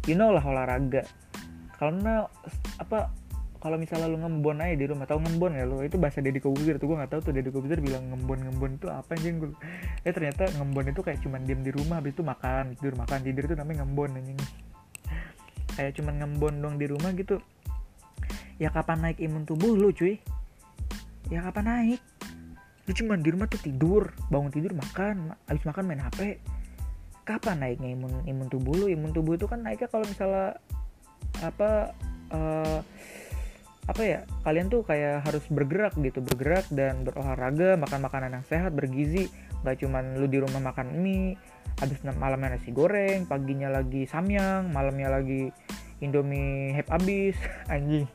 You 0.08 0.16
know 0.16 0.32
lah 0.32 0.40
olahraga. 0.40 1.04
Karena 1.76 2.24
apa 2.80 3.12
kalau 3.62 3.78
misalnya 3.78 4.10
lu 4.10 4.18
ngembon 4.18 4.58
aja 4.58 4.74
di 4.74 4.86
rumah 4.90 5.06
tahu 5.06 5.22
ngembon 5.22 5.54
ya 5.54 5.62
lu? 5.62 5.86
Itu 5.86 5.94
bahasa 5.94 6.18
Deddy 6.18 6.42
Kobuzer 6.42 6.82
tuh 6.82 6.90
gue 6.90 6.96
nggak 6.98 7.14
tahu 7.14 7.30
tuh 7.30 7.32
Deddy 7.32 7.54
Kobuzer 7.54 7.78
bilang 7.78 8.10
ngembon 8.10 8.42
ngembon 8.42 8.70
itu 8.82 8.90
apa 8.90 9.14
anjing 9.14 9.38
gue 9.38 9.54
eh 10.02 10.10
ternyata 10.10 10.50
ngembon 10.58 10.90
itu 10.90 10.98
kayak 10.98 11.22
cuman 11.22 11.46
diem 11.46 11.62
di 11.62 11.70
rumah 11.70 12.02
habis 12.02 12.10
itu 12.10 12.26
makan 12.26 12.74
tidur 12.74 12.98
makan 12.98 13.18
tidur 13.22 13.42
itu 13.46 13.54
namanya 13.54 13.86
ngembon 13.86 14.10
anjing. 14.18 14.38
Kayak 15.78 15.92
cuman 15.94 16.14
ngembon 16.18 16.54
dong 16.58 16.74
di 16.74 16.86
rumah 16.90 17.10
gitu. 17.14 17.38
Ya 18.58 18.68
kapan 18.74 18.98
naik 18.98 19.22
imun 19.22 19.46
tubuh 19.46 19.78
lu 19.78 19.94
cuy? 19.94 20.18
Ya 21.30 21.46
kapan 21.46 21.64
naik? 21.70 22.02
Lu 22.90 22.92
cuma 22.98 23.14
di 23.14 23.30
rumah 23.30 23.46
tuh 23.46 23.62
tidur 23.62 24.10
bangun 24.26 24.50
tidur 24.50 24.74
makan 24.74 25.38
habis 25.46 25.62
makan 25.62 25.86
main 25.86 26.02
hp 26.02 26.42
kapan 27.22 27.62
naiknya 27.62 27.94
imun 27.94 28.26
imun 28.26 28.50
tubuh 28.50 28.74
lu? 28.74 28.86
Imun 28.90 29.14
tubuh 29.14 29.38
itu 29.38 29.46
kan 29.46 29.62
naiknya 29.62 29.86
kalau 29.86 30.02
misalnya 30.02 30.58
apa 31.46 31.94
uh, 32.34 32.82
apa 33.90 34.02
ya 34.06 34.20
kalian 34.46 34.70
tuh 34.70 34.86
kayak 34.86 35.26
harus 35.26 35.42
bergerak 35.50 35.98
gitu 35.98 36.22
bergerak 36.22 36.66
dan 36.70 37.02
berolahraga 37.02 37.74
makan 37.74 38.00
makanan 38.06 38.30
yang 38.38 38.46
sehat 38.46 38.70
bergizi 38.78 39.26
nggak 39.66 39.82
cuman 39.82 40.22
lu 40.22 40.30
di 40.30 40.38
rumah 40.38 40.62
makan 40.62 41.02
mie 41.02 41.34
habis 41.82 41.98
malamnya 42.06 42.54
nasi 42.54 42.70
goreng 42.70 43.26
paginya 43.26 43.66
lagi 43.66 44.06
samyang 44.06 44.70
malamnya 44.70 45.10
lagi 45.10 45.50
indomie 45.98 46.78
heb 46.78 46.86
abis 46.94 47.34
anjing 47.74 48.06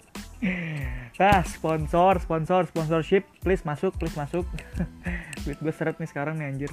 Nah, 1.18 1.42
sponsor, 1.42 2.22
sponsor, 2.22 2.70
sponsorship, 2.70 3.26
please 3.42 3.66
masuk, 3.66 3.98
please 3.98 4.14
masuk. 4.14 4.46
Duit 5.50 5.58
gue 5.58 5.74
seret 5.74 5.98
nih 5.98 6.06
sekarang 6.06 6.38
nih 6.38 6.46
anjir. 6.54 6.70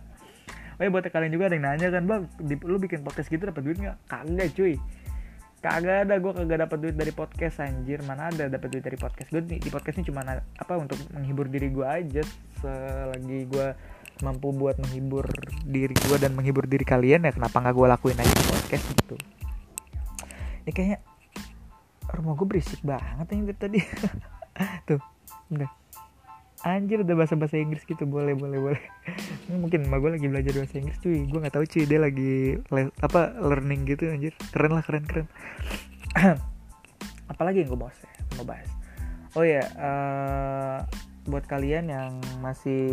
oh 0.80 0.80
ya 0.80 0.88
buat 0.88 1.04
kalian 1.04 1.28
juga 1.28 1.52
ada 1.52 1.60
yang 1.60 1.68
nanya 1.68 1.88
kan, 1.92 2.08
bang, 2.08 2.22
lu 2.64 2.80
bikin 2.80 3.04
podcast 3.04 3.28
gitu 3.28 3.44
dapat 3.44 3.60
duit 3.60 3.76
nggak? 3.76 3.96
Kagak 4.08 4.56
cuy. 4.56 4.80
Kagak 5.58 6.06
ada, 6.06 6.14
gue 6.22 6.32
kagak 6.38 6.58
dapat 6.70 6.78
duit 6.78 6.94
dari 6.94 7.10
podcast 7.10 7.58
anjir. 7.58 7.98
Mana 8.06 8.30
ada 8.30 8.46
dapat 8.46 8.68
duit 8.70 8.84
dari 8.86 8.94
podcast? 8.94 9.26
Gue 9.34 9.42
di, 9.42 9.58
di 9.58 9.70
podcast 9.74 9.98
ini 9.98 10.06
cuma 10.06 10.22
apa 10.38 10.74
untuk 10.78 10.94
menghibur 11.10 11.50
diri 11.50 11.74
gue 11.74 11.82
aja. 11.82 12.22
Selagi 12.62 13.50
gue 13.50 13.66
mampu 14.22 14.54
buat 14.54 14.78
menghibur 14.78 15.26
diri 15.66 15.94
gue 15.98 16.16
dan 16.22 16.38
menghibur 16.38 16.70
diri 16.70 16.86
kalian 16.86 17.26
ya 17.26 17.34
kenapa 17.34 17.58
nggak 17.58 17.74
gue 17.74 17.86
lakuin 17.90 18.18
aja 18.22 18.30
di 18.30 18.46
podcast 18.46 18.84
gitu. 19.02 19.16
Ini 20.62 20.70
kayaknya 20.70 20.98
rumah 22.14 22.38
gue 22.38 22.46
berisik 22.46 22.80
banget 22.86 23.26
yang 23.34 23.50
tadi 23.58 23.78
tuh 24.88 25.02
udah 25.50 25.70
anjir 26.66 27.02
udah 27.06 27.14
bahasa 27.14 27.34
bahasa 27.38 27.58
Inggris 27.58 27.86
gitu. 27.86 28.02
Boleh 28.08 28.34
boleh 28.34 28.58
boleh. 28.58 28.82
Mungkin 29.52 29.86
emak 29.86 29.98
gue 30.02 30.10
lagi 30.18 30.26
belajar 30.26 30.52
bahasa 30.58 30.74
Inggris 30.78 30.98
cuy. 30.98 31.18
Gue 31.28 31.38
nggak 31.38 31.54
tahu 31.54 31.64
cuy. 31.68 31.84
Dia 31.86 32.00
lagi 32.02 32.58
le 32.58 32.90
apa 32.98 33.36
learning 33.38 33.80
gitu 33.86 34.10
anjir. 34.10 34.34
Keren 34.50 34.72
lah 34.74 34.82
keren 34.82 35.04
keren. 35.06 35.26
Apalagi 37.32 37.62
yang 37.62 37.70
gue 37.74 37.80
bahas 37.80 37.98
ya 38.02 38.10
mau 38.38 38.46
bahas. 38.46 38.70
Oh 39.36 39.44
ya 39.44 39.62
uh, 39.76 40.78
buat 41.28 41.44
kalian 41.44 41.92
yang 41.92 42.12
masih 42.40 42.88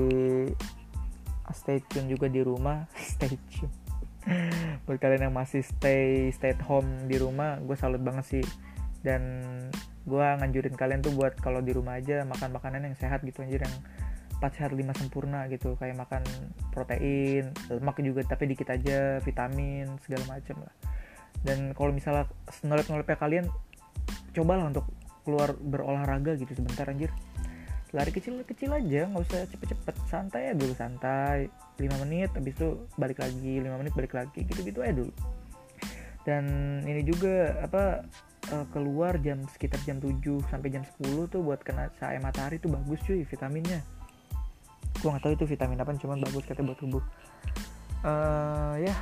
stay 1.55 1.79
tune 1.87 2.11
juga 2.11 2.27
di 2.27 2.43
rumah 2.43 2.85
stay 3.15 3.33
tune. 3.49 3.73
Buat 4.89 4.97
kalian 5.01 5.29
yang 5.31 5.35
masih 5.35 5.61
stay 5.65 6.29
stay 6.33 6.53
at 6.53 6.61
home 6.65 7.07
di 7.09 7.17
rumah 7.17 7.57
gue 7.63 7.77
salut 7.79 8.03
banget 8.03 8.25
sih. 8.39 8.45
Dan 9.05 9.21
gue 10.05 10.27
nganjurin 10.39 10.77
kalian 10.77 11.01
tuh 11.01 11.13
buat 11.17 11.33
kalau 11.41 11.65
di 11.65 11.73
rumah 11.73 11.97
aja 11.97 12.21
makan 12.23 12.53
makanan 12.53 12.85
yang 12.85 12.95
sehat 12.95 13.25
gitu 13.25 13.41
anjir 13.41 13.65
yang 13.65 13.75
4 14.37 14.51
sehat 14.53 14.71
5 14.71 14.81
sempurna 14.93 15.49
gitu. 15.49 15.73
Kayak 15.81 16.05
makan 16.05 16.23
protein 16.69 17.49
lemak 17.71 17.97
juga 18.05 18.21
tapi 18.25 18.51
dikit 18.51 18.69
aja 18.69 19.17
vitamin 19.25 19.89
segala 20.05 20.37
macam 20.37 20.61
lah. 20.61 20.73
Dan 21.41 21.73
kalau 21.73 21.91
misalnya 21.93 22.29
nolep 22.65 22.85
nolepnya 22.89 23.17
kalian 23.17 23.45
cobalah 24.35 24.69
untuk 24.69 24.85
keluar 25.25 25.57
berolahraga 25.57 26.37
gitu 26.37 26.53
sebentar 26.53 26.85
anjir. 26.85 27.09
Lari 27.95 28.11
kecil-kecil 28.11 28.75
aja 28.75 29.07
nggak 29.07 29.23
usah 29.23 29.47
cepet-cepet 29.47 29.95
santai 30.05 30.51
ya 30.51 30.53
dulu 30.53 30.73
santai. 30.77 31.49
5 31.81 32.03
menit 32.05 32.29
habis 32.35 32.53
itu 32.53 32.85
balik 32.99 33.23
lagi 33.23 33.63
5 33.63 33.81
menit 33.81 33.93
balik 33.97 34.13
lagi 34.13 34.45
gitu-gitu 34.45 34.85
aja 34.85 34.93
dulu. 34.93 35.13
Dan 36.25 36.45
ini 36.83 37.05
juga 37.05 37.55
apa 37.61 38.03
uh, 38.53 38.65
keluar 38.73 39.17
jam 39.21 39.41
sekitar 39.49 39.79
jam 39.87 39.97
7 39.97 40.19
sampai 40.51 40.69
jam 40.73 40.83
10 41.01 41.31
tuh 41.31 41.41
buat 41.41 41.61
kena 41.61 41.89
cahaya 41.97 42.19
matahari 42.21 42.61
tuh 42.61 42.69
bagus 42.73 43.01
cuy 43.05 43.25
vitaminnya. 43.25 43.81
Gua 45.01 45.15
nggak 45.15 45.23
tahu 45.23 45.33
itu 45.37 45.45
vitamin 45.49 45.81
apa 45.81 45.95
cuman 45.97 46.17
bagus 46.21 46.43
katanya 46.45 46.73
buat 46.73 46.79
tubuh. 46.79 47.03
Uh, 48.05 48.75
ya 48.81 48.93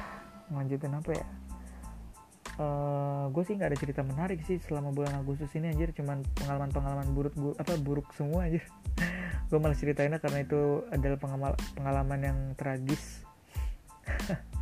lanjutin 0.52 0.94
apa 0.96 1.12
ya? 1.12 1.26
Uh, 2.54 2.62
eh, 2.62 3.24
gue 3.34 3.44
sih 3.50 3.58
nggak 3.58 3.70
ada 3.74 3.78
cerita 3.82 4.02
menarik 4.06 4.46
sih 4.46 4.62
selama 4.62 4.94
bulan 4.94 5.18
Agustus 5.18 5.50
ini 5.58 5.74
anjir. 5.74 5.90
Cuman 5.92 6.22
pengalaman-pengalaman 6.38 7.08
buruk 7.12 7.34
bu 7.34 7.58
apa 7.58 7.74
buruk 7.82 8.14
semua 8.14 8.46
aja 8.46 8.62
gue 9.50 9.58
malah 9.62 9.78
ceritainnya 9.78 10.18
karena 10.18 10.46
itu 10.46 10.82
adalah 10.90 11.18
pengalaman 11.78 12.20
yang 12.22 12.38
tragis 12.58 13.22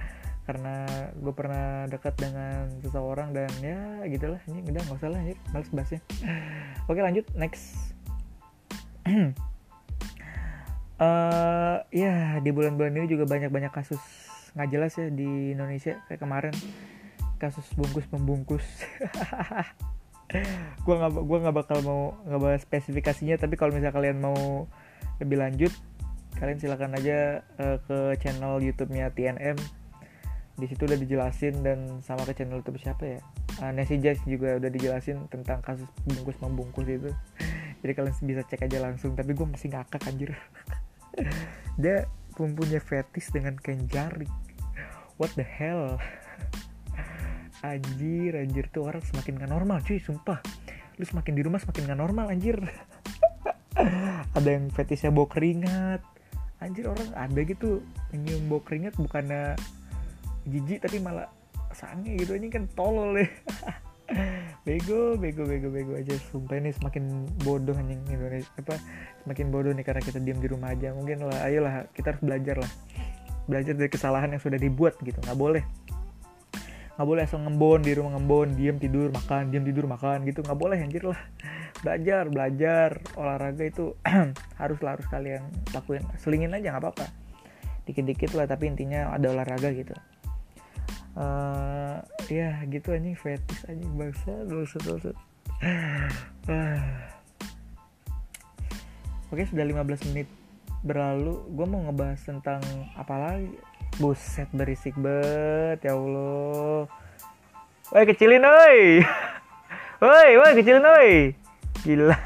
karena 0.51 0.84
gue 1.15 1.31
pernah 1.31 1.88
dekat 1.88 2.12
dengan 2.20 2.67
seseorang 2.84 3.31
dan 3.31 3.48
ya 3.63 4.03
gitulah 4.12 4.43
ini 4.51 4.67
udah 4.67 4.84
nggak 4.84 5.00
usah 5.00 5.08
lah 5.08 5.24
ya 5.24 5.39
males 5.55 5.72
bahasnya. 5.72 6.03
Oke 6.91 7.00
lanjut 7.00 7.24
next. 7.39 7.96
Uh, 11.00 11.79
ya 12.03 12.43
di 12.43 12.51
bulan-bulan 12.51 13.00
ini 13.00 13.08
juga 13.08 13.24
banyak-banyak 13.31 13.72
kasus 13.72 14.03
nggak 14.60 14.70
jelas 14.75 14.91
ya 15.00 15.08
di 15.08 15.55
Indonesia. 15.55 16.03
Kayak 16.12 16.20
kemarin 16.20 16.55
kasus 17.39 17.63
bungkus 17.79 18.03
membungkus. 18.12 18.67
Gue 20.84 20.96
nggak 21.00 21.15
gua 21.15 21.38
nggak 21.48 21.55
bakal 21.63 21.79
mau 21.79 22.20
nggak 22.27 22.41
bahas 22.43 22.62
spesifikasinya 22.67 23.39
tapi 23.39 23.55
kalau 23.55 23.72
misalnya 23.72 23.96
kalian 23.96 24.20
mau 24.20 24.67
lebih 25.24 25.39
lanjut 25.39 25.72
kalian 26.39 26.60
silakan 26.60 26.96
aja 27.00 27.43
uh, 27.60 27.79
ke 27.84 28.20
channel 28.20 28.60
YouTube-nya 28.63 29.15
TNM 29.15 29.81
di 30.60 30.65
situ 30.67 30.84
udah 30.84 31.00
dijelasin 31.00 31.63
dan 31.63 32.03
sama 32.03 32.27
ke 32.27 32.36
channel 32.36 32.60
YouTube 32.60 32.81
siapa 32.81 33.17
ya? 33.17 33.20
Uh, 33.63 33.72
Nancy 33.72 34.01
Jazz 34.01 34.20
juga 34.27 34.60
udah 34.60 34.70
dijelasin 34.70 35.27
tentang 35.31 35.63
kasus 35.63 35.88
bungkus 36.03 36.38
membungkus 36.43 36.88
itu. 36.88 37.12
Jadi 37.81 37.91
kalian 37.98 38.15
bisa 38.25 38.41
cek 38.46 38.67
aja 38.67 38.77
langsung 38.84 39.15
tapi 39.15 39.34
gue 39.34 39.48
masih 39.48 39.72
ngakak 39.72 40.03
anjir. 40.05 40.36
Dia 41.81 42.05
mempunyai 42.38 42.81
fetis 42.81 43.31
dengan 43.31 43.55
kain 43.60 43.88
what 45.22 45.31
the 45.38 45.46
hell? 45.46 46.01
Anjir 47.62 48.41
anjir 48.41 48.65
tuh 48.74 48.89
orang 48.89 49.05
semakin 49.05 49.38
gak 49.38 49.51
normal 49.53 49.86
cuy 49.86 50.01
sumpah. 50.01 50.41
Lu 50.98 51.05
semakin 51.05 51.38
di 51.38 51.41
rumah 51.46 51.62
semakin 51.62 51.93
gak 51.93 52.01
normal 52.01 52.34
anjir. 52.34 52.58
Ada 54.34 54.50
yang 54.50 54.74
fetisnya 54.74 55.13
bau 55.13 55.29
keringat. 55.29 56.01
Anjir 56.58 56.89
orang 56.89 57.13
ada 57.13 57.39
gitu 57.46 57.86
nyium 58.17 58.50
bau 58.50 58.65
keringat 58.65 58.98
bukannya 58.98 59.53
jijik 60.48 60.82
tapi 60.82 60.98
malah 60.98 61.30
sange 61.74 62.18
gitu. 62.20 62.36
Ini 62.38 62.48
kan 62.52 62.68
tolol 62.74 63.20
ya. 63.20 63.28
Bego 64.68 65.16
bego 65.16 65.48
bego 65.48 65.72
bego 65.72 65.94
aja. 65.96 66.14
Sumpah 66.30 66.60
ini 66.60 66.76
semakin 66.76 67.26
bodoh 67.42 67.74
anjing. 67.74 68.04
Indonesia 68.12 68.52
apa 68.60 68.76
semakin 69.24 69.48
bodoh 69.50 69.72
nih 69.72 69.86
karena 69.88 70.02
kita 70.04 70.20
diam 70.20 70.38
di 70.38 70.48
rumah 70.52 70.76
aja. 70.76 70.92
Mungkin 70.92 71.26
lah 71.26 71.48
ayolah 71.48 71.88
kita 71.96 72.14
harus 72.14 72.22
belajar 72.22 72.56
lah. 72.60 72.72
Belajar 73.48 73.74
dari 73.74 73.90
kesalahan 73.90 74.30
yang 74.36 74.44
sudah 74.44 74.60
dibuat 74.60 75.00
gitu. 75.02 75.18
Nggak 75.24 75.40
boleh. 75.40 75.64
Nggak 77.00 77.08
boleh 77.08 77.24
asal 77.24 77.40
ngembon 77.42 77.80
di 77.82 77.92
rumah 77.96 78.20
ngembon 78.20 78.48
diam 78.60 78.78
tidur 78.78 79.10
makan 79.10 79.50
diam 79.50 79.64
tidur 79.64 79.88
makan 79.88 80.28
gitu. 80.28 80.44
Nggak 80.44 80.60
boleh 80.60 80.78
anjir 80.78 81.04
lah. 81.08 81.20
Belajar 81.82 82.24
belajar. 82.28 82.90
Olahraga 83.16 83.64
itu 83.64 83.96
haruslah 84.62 85.00
harus 85.00 85.08
kalian 85.08 85.48
lakuin. 85.72 86.04
Selingin 86.20 86.52
aja 86.52 86.76
nggak 86.76 86.84
apa-apa. 86.84 87.08
Dikit-dikit 87.88 88.36
lah 88.38 88.46
tapi 88.46 88.70
intinya 88.70 89.10
ada 89.10 89.32
olahraga 89.32 89.72
gitu 89.74 89.96
uh, 91.18 92.01
ya 92.32 92.63
gitu 92.68 92.94
anjing 92.96 93.15
fetis 93.18 93.65
anjing 93.68 93.98
bangsa 93.98 94.32
doset 94.48 94.84
doset 94.84 95.15
oke 99.32 99.46
sudah 99.48 99.63
15 99.63 100.12
menit 100.12 100.27
berlalu. 100.82 101.38
Gue 101.53 101.65
mau 101.70 101.82
ngebahas 101.86 102.20
tentang 102.22 102.62
apa 102.98 103.15
lagi? 103.18 103.53
Buset 104.01 104.50
berisik 104.56 104.98
banget 104.98 105.86
ya 105.86 105.94
allah. 105.94 106.89
Woi 107.91 108.03
kecilin 108.08 108.41
woi. 108.41 109.03
Woi 110.01 110.32
woi 110.41 110.51
kecilin 110.58 110.86
woi. 110.86 111.12
Gila. 111.86 112.18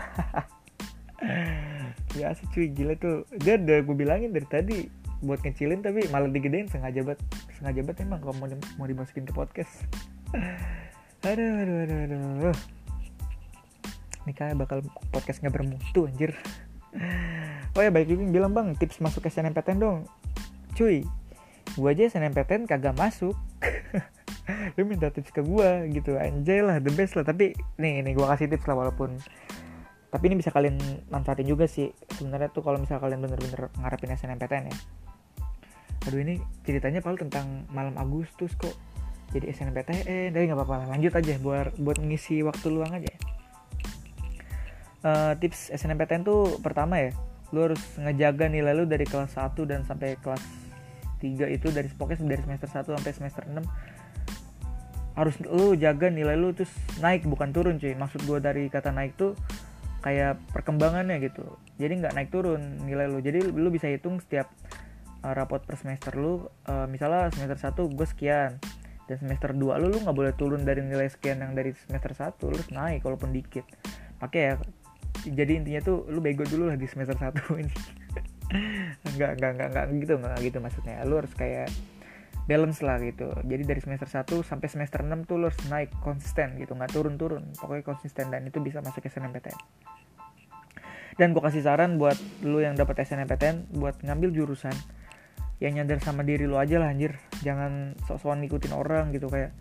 Biasa 2.16 2.42
cuy 2.54 2.72
gila 2.72 2.96
tuh. 2.96 3.28
Dia 3.36 3.60
udah 3.60 3.78
gue 3.84 3.96
bilangin 3.98 4.32
dari 4.32 4.48
tadi 4.48 4.80
buat 5.26 5.42
ngecilin 5.42 5.82
tapi 5.82 6.06
malah 6.14 6.30
digedein 6.30 6.70
sengaja 6.70 7.02
banget 7.02 7.20
sengaja 7.58 7.82
banget 7.82 8.06
emang 8.06 8.22
kalau 8.22 8.36
mau, 8.38 8.48
mau 8.78 8.86
dimasukin 8.86 9.26
ke 9.26 9.34
podcast. 9.34 9.84
Aduh 11.26 11.58
aduh 11.58 11.78
aduh 11.90 11.98
aduh 12.06 12.58
ini 14.26 14.34
kayak 14.34 14.58
bakal 14.58 14.82
podcast 15.14 15.40
nggak 15.42 15.54
bermutu 15.54 16.10
anjir. 16.10 16.34
Oh 17.76 17.84
ya 17.84 17.92
baik 17.92 18.08
juga 18.08 18.24
bilang 18.32 18.56
bang 18.56 18.72
tips 18.80 19.04
masuk 19.04 19.28
SNMPTN 19.28 19.84
dong. 19.84 20.08
Cuy 20.80 21.04
gue 21.76 21.90
aja 21.92 22.08
SNMPTN 22.08 22.72
kagak 22.72 22.96
masuk. 22.96 23.36
Lu 24.80 24.88
minta 24.88 25.12
tips 25.12 25.36
ke 25.36 25.44
gue 25.44 25.92
gitu 25.92 26.16
anjay 26.16 26.64
lah 26.64 26.80
the 26.80 26.88
best 26.96 27.20
lah. 27.20 27.28
Tapi 27.28 27.52
nih 27.76 28.00
nih 28.00 28.16
gue 28.16 28.24
kasih 28.24 28.48
tips 28.48 28.64
lah 28.72 28.80
walaupun 28.80 29.20
tapi 30.08 30.32
ini 30.32 30.40
bisa 30.40 30.56
kalian 30.56 30.80
manfaatin 31.12 31.52
juga 31.52 31.68
sih. 31.68 31.92
Sebenarnya 32.16 32.48
tuh 32.48 32.64
kalau 32.64 32.80
misal 32.80 32.96
kalian 33.04 33.20
bener-bener 33.20 33.68
ngarepin 33.76 34.16
SNMPTN 34.16 34.72
ya 34.72 34.78
aduh 36.06 36.22
ini 36.22 36.38
ceritanya 36.66 37.02
paling 37.02 37.28
tentang 37.28 37.66
malam 37.74 37.98
Agustus 37.98 38.54
kok. 38.58 38.74
Jadi 39.34 39.52
SNMPTN 39.52 40.32
tapi 40.32 40.44
nggak 40.48 40.58
apa-apa 40.58 40.88
lanjut 40.96 41.12
aja 41.18 41.34
buat 41.42 41.74
buat 41.82 41.98
ngisi 41.98 42.46
waktu 42.46 42.68
luang 42.70 42.94
aja. 42.94 43.12
Uh, 45.06 45.34
tips 45.38 45.70
SNMPTN 45.74 46.26
tuh 46.26 46.58
pertama 46.62 46.98
ya 46.98 47.12
lu 47.54 47.72
harus 47.72 47.82
ngejaga 48.02 48.50
nilai 48.50 48.74
lu 48.74 48.90
dari 48.90 49.06
kelas 49.06 49.38
1 49.38 49.54
dan 49.70 49.86
sampai 49.86 50.18
kelas 50.18 50.42
3 51.22 51.46
itu 51.50 51.68
dari 51.70 51.88
pokoknya 51.94 52.26
dari 52.26 52.42
semester 52.42 52.70
1 52.70 52.90
sampai 52.90 53.12
semester 53.14 53.44
6 53.46 53.62
harus 55.16 55.36
lu 55.48 55.80
jaga 55.80 56.12
nilai 56.12 56.36
lu 56.36 56.52
terus 56.52 56.72
naik 57.00 57.24
bukan 57.24 57.56
turun 57.56 57.80
cuy. 57.80 57.96
Maksud 57.96 58.28
gue 58.28 58.40
dari 58.44 58.68
kata 58.68 58.92
naik 58.92 59.16
tuh 59.16 59.32
kayak 60.04 60.38
perkembangannya 60.52 61.24
gitu. 61.24 61.56
Jadi 61.80 62.04
nggak 62.04 62.14
naik 62.14 62.30
turun 62.36 62.84
nilai 62.84 63.08
lu. 63.08 63.24
Jadi 63.24 63.40
lu 63.48 63.72
bisa 63.72 63.88
hitung 63.88 64.20
setiap 64.20 64.52
uh, 65.26 65.34
rapot 65.34 65.62
per 65.66 65.82
semester 65.82 66.14
lu 66.14 66.46
uh, 66.70 66.86
misalnya 66.86 67.34
semester 67.34 67.74
1 67.74 67.98
gue 67.98 68.08
sekian 68.08 68.62
dan 69.10 69.18
semester 69.18 69.54
2 69.54 69.82
lu 69.82 69.88
lu 69.90 69.98
nggak 70.06 70.18
boleh 70.18 70.34
turun 70.38 70.62
dari 70.62 70.86
nilai 70.86 71.10
sekian 71.10 71.42
yang 71.42 71.58
dari 71.58 71.74
semester 71.74 72.14
1 72.14 72.38
lu 72.46 72.62
naik 72.74 73.02
walaupun 73.02 73.34
dikit. 73.34 73.66
Pakai 74.22 74.42
ya 74.42 74.54
jadi 75.26 75.58
intinya 75.58 75.82
tuh 75.82 76.06
lu 76.10 76.22
bego 76.22 76.46
dulu 76.46 76.70
lah 76.70 76.78
di 76.78 76.86
semester 76.86 77.18
1 77.18 77.34
ini. 77.66 77.76
Enggak 79.10 79.42
enggak 79.42 79.52
enggak 79.58 79.70
enggak 79.74 79.86
gitu 79.98 80.14
enggak 80.22 80.38
gitu 80.42 80.58
maksudnya. 80.62 81.02
Lu 81.06 81.22
harus 81.22 81.34
kayak 81.34 81.70
balance 82.46 82.82
lah 82.86 83.02
gitu. 83.02 83.30
Jadi 83.46 83.64
dari 83.66 83.82
semester 83.82 84.10
1 84.10 84.26
sampai 84.46 84.68
semester 84.70 85.02
6 85.02 85.30
tuh 85.30 85.38
lu 85.42 85.50
harus 85.50 85.62
naik 85.70 85.94
konsisten 86.02 86.58
gitu 86.58 86.74
nggak 86.78 86.94
turun-turun. 86.94 87.54
Pokoknya 87.58 87.86
konsisten 87.86 88.30
dan 88.34 88.46
itu 88.46 88.58
bisa 88.62 88.82
masuk 88.82 89.06
SNMPTN 89.06 89.58
dan 91.16 91.32
gue 91.32 91.40
kasih 91.40 91.64
saran 91.64 91.96
buat 91.96 92.20
lu 92.44 92.60
yang 92.60 92.76
dapat 92.76 93.08
SNMPTN 93.08 93.80
buat 93.80 93.96
ngambil 94.04 94.36
jurusan 94.36 94.76
yang 95.64 95.80
nyadar 95.80 96.04
sama 96.04 96.22
diri 96.28 96.44
lu 96.46 96.60
aja 96.60 96.80
lah 96.82 96.92
anjir. 96.92 97.16
Jangan 97.42 97.96
sok-sokan 98.04 98.44
ngikutin 98.44 98.74
orang 98.76 99.16
gitu 99.16 99.32
kayak 99.32 99.56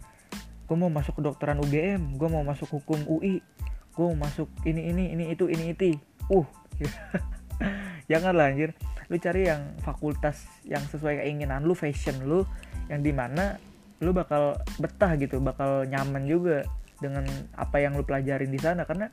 gue 0.65 0.77
mau 0.81 0.89
masuk 0.89 1.21
kedokteran 1.21 1.61
UGM 1.61 2.17
gue 2.17 2.29
mau 2.33 2.41
masuk 2.41 2.81
hukum 2.81 2.97
UI 3.05 3.45
gue 3.93 4.05
mau 4.17 4.17
masuk 4.25 4.49
ini 4.65 4.91
ini 4.91 5.13
ini 5.13 5.25
itu 5.31 5.47
ini 5.47 5.71
itu. 5.71 5.95
Uh 6.33 6.47
jangan 8.11 8.35
lah 8.35 8.51
anjir. 8.51 8.75
Lu 9.13 9.21
cari 9.21 9.47
yang 9.47 9.77
fakultas 9.85 10.49
yang 10.67 10.83
sesuai 10.89 11.23
keinginan 11.23 11.63
lu 11.63 11.77
fashion 11.77 12.25
lu 12.27 12.43
yang 12.91 13.05
di 13.05 13.15
mana 13.15 13.61
lu 14.03 14.11
bakal 14.11 14.59
betah 14.83 15.15
gitu 15.17 15.39
bakal 15.39 15.87
nyaman 15.87 16.27
juga 16.27 16.67
dengan 16.99 17.25
apa 17.55 17.79
yang 17.79 17.95
lu 17.95 18.03
pelajarin 18.03 18.51
di 18.51 18.59
sana. 18.59 18.83
Karena 18.83 19.07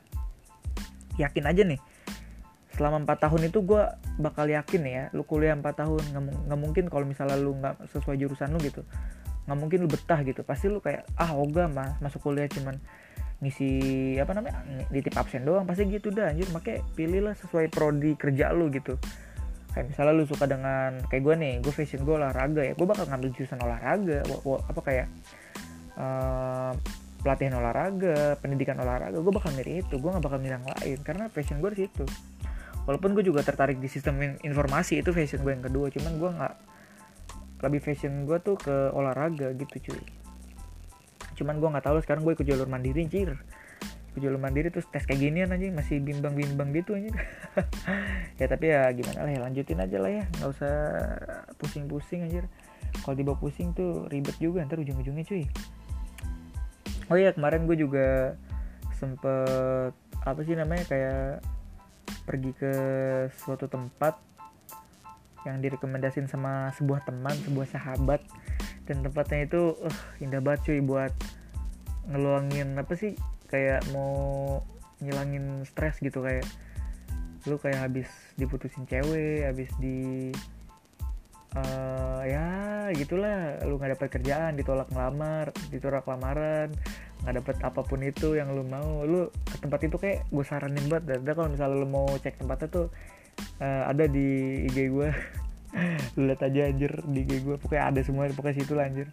yakin 1.20 1.44
aja 1.46 1.62
nih 1.62 1.80
selama 2.72 3.04
empat 3.04 3.28
tahun 3.28 3.52
itu 3.52 3.60
gue 3.60 3.82
bakal 4.16 4.48
yakin 4.48 4.82
ya 4.88 5.04
lu 5.12 5.28
kuliah 5.28 5.52
empat 5.52 5.84
tahun 5.84 6.00
nggak 6.48 6.60
mungkin 6.60 6.88
kalau 6.88 7.04
misalnya 7.04 7.36
lu 7.36 7.52
nggak 7.60 7.84
sesuai 7.92 8.16
jurusan 8.16 8.48
lu 8.52 8.60
gitu 8.64 8.80
nggak 9.46 9.58
mungkin 9.58 9.78
lu 9.82 9.88
betah 9.90 10.20
gitu. 10.22 10.46
Pasti 10.46 10.70
lu 10.70 10.78
kayak 10.78 11.06
ah 11.18 11.34
ogah 11.34 11.66
mas 11.66 11.98
masuk 11.98 12.22
kuliah 12.22 12.46
cuman 12.46 12.78
ngisi 13.42 13.70
apa 14.22 14.38
namanya 14.38 14.62
tip 14.90 15.14
absen 15.18 15.42
doang. 15.42 15.66
Pasti 15.66 15.86
gitu 15.90 16.14
dah 16.14 16.30
anjir. 16.30 16.46
Makanya 16.54 16.86
pilihlah 16.94 17.34
sesuai 17.38 17.70
prodi 17.72 18.14
kerja 18.14 18.54
lu 18.54 18.70
gitu. 18.70 18.98
Kayak 19.72 19.86
misalnya 19.96 20.12
lu 20.14 20.24
suka 20.28 20.44
dengan 20.46 21.00
kayak 21.08 21.22
gue 21.24 21.34
nih 21.34 21.54
gue 21.64 21.72
fashion 21.72 22.04
gue 22.04 22.14
olahraga 22.14 22.60
ya 22.60 22.76
gue 22.76 22.86
bakal 22.86 23.08
ngambil 23.08 23.32
jurusan 23.32 23.56
olahraga 23.56 24.20
apa 24.44 24.80
kayak 24.84 25.06
uh, 25.96 26.76
pelatihan 27.24 27.56
olahraga 27.56 28.36
pendidikan 28.36 28.76
olahraga 28.84 29.16
gue 29.16 29.32
bakal 29.32 29.48
milih 29.56 29.80
itu 29.80 29.96
gue 29.96 30.10
nggak 30.12 30.24
bakal 30.24 30.38
milih 30.38 30.60
yang 30.60 30.68
lain. 30.68 30.98
Karena 31.02 31.24
fashion 31.32 31.58
gue 31.58 31.72
di 31.74 31.88
situ 31.88 32.04
walaupun 32.88 33.14
gue 33.14 33.24
juga 33.26 33.46
tertarik 33.46 33.78
di 33.78 33.86
sistem 33.86 34.38
informasi 34.40 35.00
itu 35.02 35.10
fashion 35.14 35.42
gue 35.42 35.52
yang 35.54 35.64
kedua. 35.64 35.86
Cuman 35.90 36.12
gue 36.18 36.30
nggak 36.30 36.54
lebih 37.62 37.80
fashion 37.82 38.26
gue 38.26 38.38
tuh 38.42 38.58
ke 38.58 38.74
olahraga 38.94 39.54
gitu 39.54 39.90
cuy. 39.90 40.02
Cuman 41.38 41.58
gue 41.58 41.68
nggak 41.72 41.86
tahu 41.86 41.98
sekarang 42.02 42.22
gue 42.26 42.34
ikut 42.34 42.46
jalur 42.46 42.68
mandiri 42.68 43.06
cir 43.06 43.38
ikut 44.12 44.28
jalur 44.28 44.36
mandiri 44.36 44.68
terus 44.68 44.84
tes 44.92 45.08
kayak 45.08 45.24
ginian 45.24 45.48
aja 45.56 45.72
masih 45.72 45.96
bimbang-bimbang 46.04 46.68
gitu 46.76 47.00
aja 47.00 47.08
ya 48.40 48.44
tapi 48.44 48.68
ya 48.68 48.92
gimana 48.92 49.24
lah 49.24 49.32
ya 49.32 49.40
lanjutin 49.40 49.80
aja 49.80 49.96
lah 49.96 50.12
ya. 50.12 50.24
Nggak 50.36 50.50
usah 50.52 50.76
pusing-pusing 51.56 52.28
aja 52.28 52.44
kalau 53.00 53.16
dibawa 53.16 53.40
pusing 53.40 53.72
tuh 53.72 54.04
ribet 54.12 54.36
juga 54.36 54.60
ntar 54.68 54.84
ujung-ujungnya 54.84 55.24
cuy. 55.24 55.48
Oh 57.08 57.16
iya 57.16 57.32
kemarin 57.32 57.64
gue 57.64 57.76
juga 57.80 58.36
sempet 59.00 59.96
apa 60.28 60.40
sih 60.44 60.54
namanya 60.60 60.84
kayak 60.84 61.40
pergi 62.22 62.50
ke 62.54 62.72
suatu 63.34 63.66
tempat 63.66 64.18
yang 65.42 65.58
direkomendasin 65.58 66.30
sama 66.30 66.70
sebuah 66.78 67.02
teman, 67.06 67.34
sebuah 67.46 67.66
sahabat. 67.66 68.22
Dan 68.86 69.02
tempatnya 69.02 69.46
itu 69.46 69.78
uh, 69.78 69.98
indah 70.22 70.42
banget 70.42 70.60
cuy 70.70 70.80
buat 70.82 71.12
ngeluangin 72.10 72.74
apa 72.74 72.98
sih 72.98 73.14
kayak 73.46 73.86
mau 73.94 74.58
ngilangin 74.98 75.62
stres 75.62 76.02
gitu 76.02 76.18
kayak 76.22 76.42
lu 77.46 77.58
kayak 77.58 77.90
habis 77.90 78.10
diputusin 78.38 78.86
cewek, 78.86 79.46
habis 79.46 79.70
di 79.82 80.30
uh, 81.58 82.22
ya 82.22 82.46
gitulah. 82.94 83.58
Lu 83.66 83.78
nggak 83.78 83.98
dapat 83.98 84.08
kerjaan, 84.18 84.54
ditolak 84.54 84.86
ngelamar, 84.94 85.50
ditolak 85.74 86.06
lamaran, 86.06 86.70
nggak 87.22 87.34
dapet 87.38 87.56
apa 87.62 87.80
pun 87.86 88.02
itu 88.02 88.34
yang 88.34 88.50
lu 88.50 88.66
mau. 88.66 89.06
Lu 89.06 89.30
ke 89.46 89.56
tempat 89.62 89.80
itu 89.86 89.96
kayak 89.98 90.26
gue 90.28 90.44
saranin 90.44 90.86
banget. 90.90 91.22
Dan 91.22 91.32
kalau 91.34 91.48
misalnya 91.50 91.76
lu 91.78 91.88
mau 91.88 92.06
cek 92.10 92.42
tempatnya 92.42 92.68
tuh 92.70 92.86
uh, 93.62 93.82
ada 93.86 94.04
di 94.10 94.62
IG 94.68 94.90
gue 94.90 95.08
lu 96.18 96.22
lihat 96.28 96.42
aja 96.44 96.68
anjir 96.68 96.92
di 97.08 97.24
IG 97.24 97.32
gue 97.46 97.56
pokoknya 97.56 97.84
ada 97.94 98.00
semua 98.02 98.26
pokoknya 98.34 98.56
situ 98.58 98.72
lah 98.74 98.90
anjir. 98.90 99.08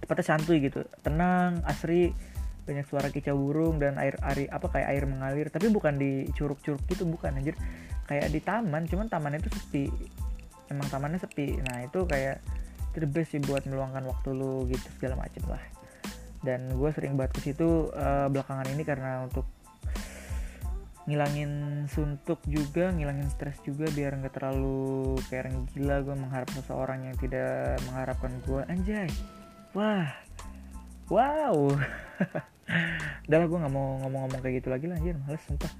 Tempatnya 0.00 0.24
santuy 0.24 0.58
gitu. 0.64 0.80
Tenang 1.04 1.60
asri 1.68 2.16
banyak 2.64 2.86
suara 2.86 3.08
kicau 3.10 3.34
burung 3.36 3.82
dan 3.82 3.98
air 4.00 4.16
air 4.24 4.48
apa 4.48 4.66
kayak 4.72 4.88
air 4.96 5.04
mengalir. 5.04 5.46
Tapi 5.52 5.68
bukan 5.68 6.00
di 6.00 6.24
curug-curug 6.32 6.80
gitu 6.88 7.04
bukan 7.04 7.36
anjir. 7.36 7.52
Kayak 8.08 8.32
di 8.32 8.40
taman 8.40 8.88
cuman 8.88 9.12
tamannya 9.12 9.44
itu 9.44 9.52
sepi. 9.52 9.86
Emang 10.72 10.88
tamannya 10.88 11.20
sepi. 11.20 11.60
Nah 11.60 11.84
itu 11.84 12.08
kayak 12.08 12.40
best 12.98 13.36
sih 13.36 13.40
buat 13.44 13.62
meluangkan 13.68 14.02
waktu 14.02 14.34
lu 14.34 14.66
gitu 14.66 14.82
segala 14.98 15.14
macem 15.22 15.46
lah 15.46 15.79
dan 16.40 16.72
gue 16.72 16.90
sering 16.96 17.20
banget 17.20 17.36
ke 17.36 17.52
situ 17.52 17.92
uh, 17.92 18.26
belakangan 18.32 18.68
ini 18.72 18.82
karena 18.84 19.24
untuk 19.28 19.44
ngilangin 21.08 21.84
suntuk 21.90 22.38
juga 22.46 22.92
ngilangin 22.94 23.26
stres 23.32 23.58
juga 23.66 23.88
biar 23.90 24.20
nggak 24.20 24.34
terlalu 24.36 25.18
kayak 25.28 25.48
orang 25.48 25.56
gila. 25.74 25.96
Gue 26.06 26.16
mengharap 26.16 26.50
seseorang 26.54 27.00
yang 27.08 27.16
tidak 27.18 27.80
mengharapkan 27.88 28.32
gue 28.44 28.62
anjay 28.68 29.10
wah 29.74 30.10
wow. 31.10 31.56
Udah 33.26 33.38
lah 33.38 33.46
gue 33.46 33.58
nggak 33.58 33.74
mau 33.74 33.98
ngomong-ngomong 34.06 34.40
kayak 34.42 34.62
gitu 34.62 34.68
lagi 34.70 34.86
lah 34.86 34.96
anjir 34.98 35.18
males 35.26 35.42
sumpah. 35.46 35.72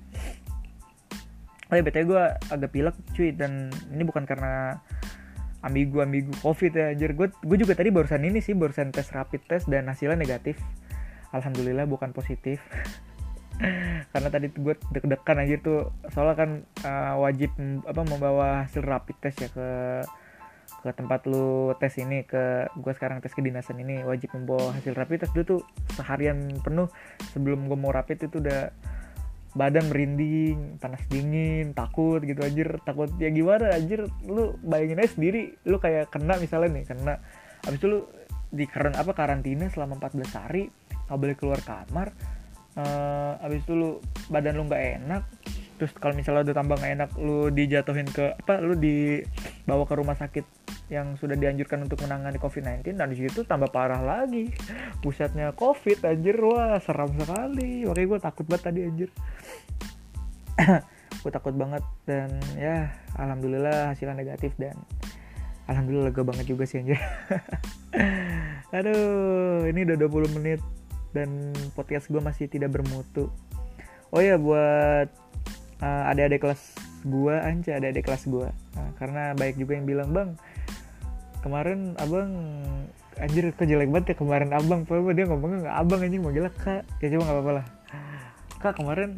Oh 1.71 1.79
ya 1.79 1.83
btw 1.87 2.03
gue 2.03 2.25
agak 2.51 2.71
pilek 2.75 2.97
cuy. 3.15 3.31
Dan 3.31 3.71
ini 3.95 4.03
bukan 4.03 4.27
karena 4.27 4.83
ambigu 5.61 6.01
ambigu. 6.01 6.33
Covid 6.41 6.73
ya 6.73 6.87
anjir. 6.93 7.13
Gue 7.13 7.29
gue 7.33 7.57
juga 7.61 7.77
tadi 7.77 7.93
barusan 7.93 8.25
ini 8.25 8.41
sih 8.41 8.57
barusan 8.57 8.93
tes 8.93 9.09
rapid 9.13 9.45
test 9.47 9.69
dan 9.69 9.89
hasilnya 9.89 10.17
negatif. 10.17 10.57
Alhamdulillah 11.31 11.87
bukan 11.87 12.11
positif. 12.17 12.61
Karena 14.13 14.29
tadi 14.33 14.49
gue 14.51 14.75
deg-degan 14.93 15.41
anjir 15.41 15.61
tuh. 15.61 15.93
Soalnya 16.11 16.37
kan 16.37 16.51
uh, 16.85 17.15
wajib 17.21 17.53
apa 17.85 18.01
membawa 18.05 18.65
hasil 18.65 18.83
rapid 18.85 19.17
test 19.21 19.39
ya 19.45 19.49
ke 19.53 19.69
ke 20.81 20.97
tempat 20.97 21.29
lu 21.29 21.77
tes 21.77 21.93
ini 22.01 22.25
ke 22.25 22.73
gue 22.73 22.93
sekarang 22.97 23.21
tes 23.21 23.37
kedinasan 23.37 23.77
ini. 23.85 24.01
Wajib 24.01 24.33
membawa 24.33 24.73
hasil 24.73 24.97
rapid 24.97 25.29
test. 25.29 25.33
Dulu 25.37 25.45
tuh 25.45 25.61
seharian 25.93 26.57
penuh 26.65 26.89
sebelum 27.37 27.69
gue 27.69 27.77
mau 27.77 27.93
rapid 27.93 28.33
itu 28.33 28.41
udah 28.41 28.73
badan 29.57 29.91
merinding 29.91 30.79
panas 30.79 31.03
dingin 31.11 31.75
takut 31.75 32.23
gitu 32.23 32.41
anjir. 32.43 32.79
Takut 32.87 33.11
ya 33.19 33.31
gimana 33.35 33.75
anjir? 33.75 34.07
Lu 34.27 34.59
bayangin 34.63 35.03
aja 35.03 35.17
sendiri 35.17 35.55
lu 35.67 35.83
kayak 35.83 36.11
kena 36.11 36.39
misalnya 36.39 36.81
nih 36.81 36.85
kena. 36.87 37.15
Abis 37.67 37.79
itu 37.79 37.87
lu 37.87 38.01
di 38.51 38.67
karena 38.67 38.99
apa 38.99 39.15
karantina 39.15 39.71
selama 39.71 39.99
14 40.03 40.39
hari 40.43 40.67
nggak 41.07 41.19
boleh 41.19 41.37
keluar 41.39 41.61
kamar 41.63 42.11
uh, 42.79 43.45
abis 43.47 43.63
itu 43.63 43.73
lu 43.75 43.91
badan 44.27 44.59
lu 44.59 44.67
nggak 44.67 44.85
enak 45.03 45.23
terus 45.79 45.97
kalau 45.97 46.13
misalnya 46.13 46.51
udah 46.51 46.57
tambah 46.59 46.77
nggak 46.77 46.93
enak 46.99 47.11
lu 47.17 47.49
dijatuhin 47.49 48.07
ke 48.11 48.37
apa 48.37 48.61
lu 48.61 48.77
dibawa 48.77 49.87
ke 49.89 49.95
rumah 49.97 50.19
sakit 50.19 50.45
yang 50.91 51.15
sudah 51.15 51.39
dianjurkan 51.39 51.87
untuk 51.87 52.03
menangani 52.03 52.37
COVID-19 52.43 52.99
dan 52.99 53.09
di 53.15 53.17
situ 53.23 53.47
tambah 53.47 53.71
parah 53.71 54.03
lagi. 54.03 54.51
Pusatnya 54.99 55.55
COVID 55.55 56.03
anjir. 56.03 56.37
Wah 56.43 56.83
seram 56.83 57.15
sekali. 57.15 57.87
Makanya 57.87 58.07
gue 58.11 58.19
takut 58.19 58.45
banget 58.51 58.63
tadi 58.67 58.81
anjir. 58.85 59.11
Gue 61.21 61.29
takut 61.29 61.53
banget 61.53 61.85
dan 62.09 62.33
ya 62.57 62.97
alhamdulillah 63.21 63.93
hasilnya 63.93 64.17
negatif 64.17 64.57
dan 64.57 64.73
alhamdulillah 65.69 66.09
lega 66.09 66.25
banget 66.25 66.49
juga 66.49 66.65
sih 66.65 66.81
anjir. 66.81 66.97
Aduh 68.77 69.69
ini 69.69 69.85
udah 69.85 69.97
20 70.01 70.37
menit 70.41 70.65
dan 71.13 71.53
podcast 71.77 72.09
gue 72.09 72.25
masih 72.25 72.49
tidak 72.49 72.73
bermutu. 72.73 73.29
Oh 74.17 74.23
ya 74.25 74.41
buat 74.41 75.13
uh, 75.85 76.11
adik-adik 76.11 76.41
kelas 76.41 76.61
gue 77.05 77.35
anca 77.35 77.73
adik-adik 77.81 78.05
kelas 78.05 78.29
gue 78.29 78.49
nah, 78.77 78.91
karena 79.01 79.33
baik 79.33 79.57
juga 79.57 79.73
yang 79.77 79.87
bilang 79.89 80.11
bang 80.13 80.31
kemarin 81.41 81.97
abang 81.97 82.31
anjir 83.21 83.53
kok 83.53 83.69
jelek 83.69 83.89
banget 83.93 84.15
ya 84.15 84.17
kemarin 84.17 84.51
abang. 84.57 84.85
Apa 84.89 85.13
dia 85.13 85.25
ngomongnya 85.29 85.59
nggak 85.69 85.77
abang 85.77 86.01
anjing 86.01 86.23
mau 86.25 86.33
gila 86.33 86.51
kak. 86.53 86.83
Ya 87.01 87.07
coba 87.13 87.23
nggak 87.25 87.37
apa-apa 87.37 87.53
lah. 87.53 87.67
Kak 88.61 88.75
kemarin 88.77 89.11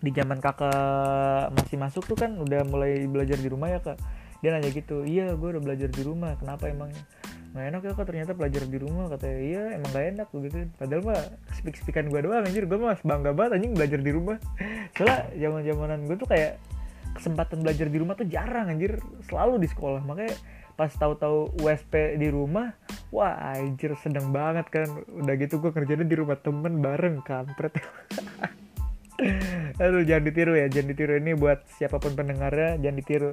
di 0.00 0.10
zaman 0.16 0.40
kakak 0.40 1.52
masih 1.52 1.76
masuk 1.76 2.08
tuh 2.08 2.16
kan 2.16 2.32
udah 2.40 2.64
mulai 2.64 3.04
belajar 3.04 3.36
di 3.36 3.48
rumah 3.52 3.68
ya 3.68 3.80
kak. 3.84 4.00
Dia 4.40 4.56
nanya 4.56 4.72
gitu 4.72 5.04
iya 5.04 5.36
gue 5.36 5.48
udah 5.52 5.60
belajar 5.60 5.92
di 5.92 6.00
rumah 6.00 6.32
kenapa 6.40 6.72
emangnya 6.72 7.04
nggak 7.50 7.66
enak 7.66 7.82
ya 7.82 7.92
kak 7.98 8.06
ternyata 8.06 8.32
belajar 8.32 8.62
di 8.64 8.78
rumah 8.78 9.04
katanya. 9.10 9.38
Iya 9.42 9.62
emang 9.76 9.90
gak 9.90 10.06
enak 10.14 10.28
begitu 10.30 10.56
padahal 10.78 11.02
mah 11.02 11.20
speak 11.58 11.76
speakan 11.76 12.06
gue 12.08 12.20
doang 12.22 12.46
anjir. 12.46 12.64
Gue 12.64 12.78
mah 12.78 12.96
bangga 13.02 13.34
banget 13.36 13.60
anjing 13.60 13.72
belajar 13.76 14.00
di 14.00 14.10
rumah. 14.14 14.36
Soalnya 14.96 15.18
zaman 15.36 15.60
zamanan 15.66 16.00
gue 16.06 16.16
tuh 16.16 16.28
kayak 16.30 16.62
kesempatan 17.10 17.66
belajar 17.66 17.90
di 17.90 17.98
rumah 17.98 18.14
tuh 18.14 18.24
jarang 18.30 18.70
anjir. 18.70 19.02
Selalu 19.26 19.66
di 19.66 19.68
sekolah 19.68 20.00
makanya 20.06 20.32
pas 20.80 20.96
tahu-tahu 20.96 21.60
USP 21.60 22.16
di 22.16 22.32
rumah 22.32 22.72
wah 23.12 23.36
anjir 23.52 23.92
sedang 24.00 24.32
banget 24.32 24.64
kan. 24.72 24.88
Udah 25.12 25.36
gitu 25.36 25.60
gue 25.60 25.76
kerjanya 25.76 26.08
di 26.08 26.16
rumah 26.16 26.40
temen 26.40 26.80
bareng 26.80 27.20
kampret. 27.20 27.76
Aduh 29.84 30.00
jangan 30.08 30.24
ditiru 30.24 30.56
ya 30.56 30.72
jangan 30.72 30.96
ditiru. 30.96 31.20
Ini 31.20 31.36
buat 31.36 31.68
siapa 31.76 32.00
pun 32.00 32.16
pendengarnya 32.16 32.80
jangan 32.80 32.96
ditiru. 32.96 33.30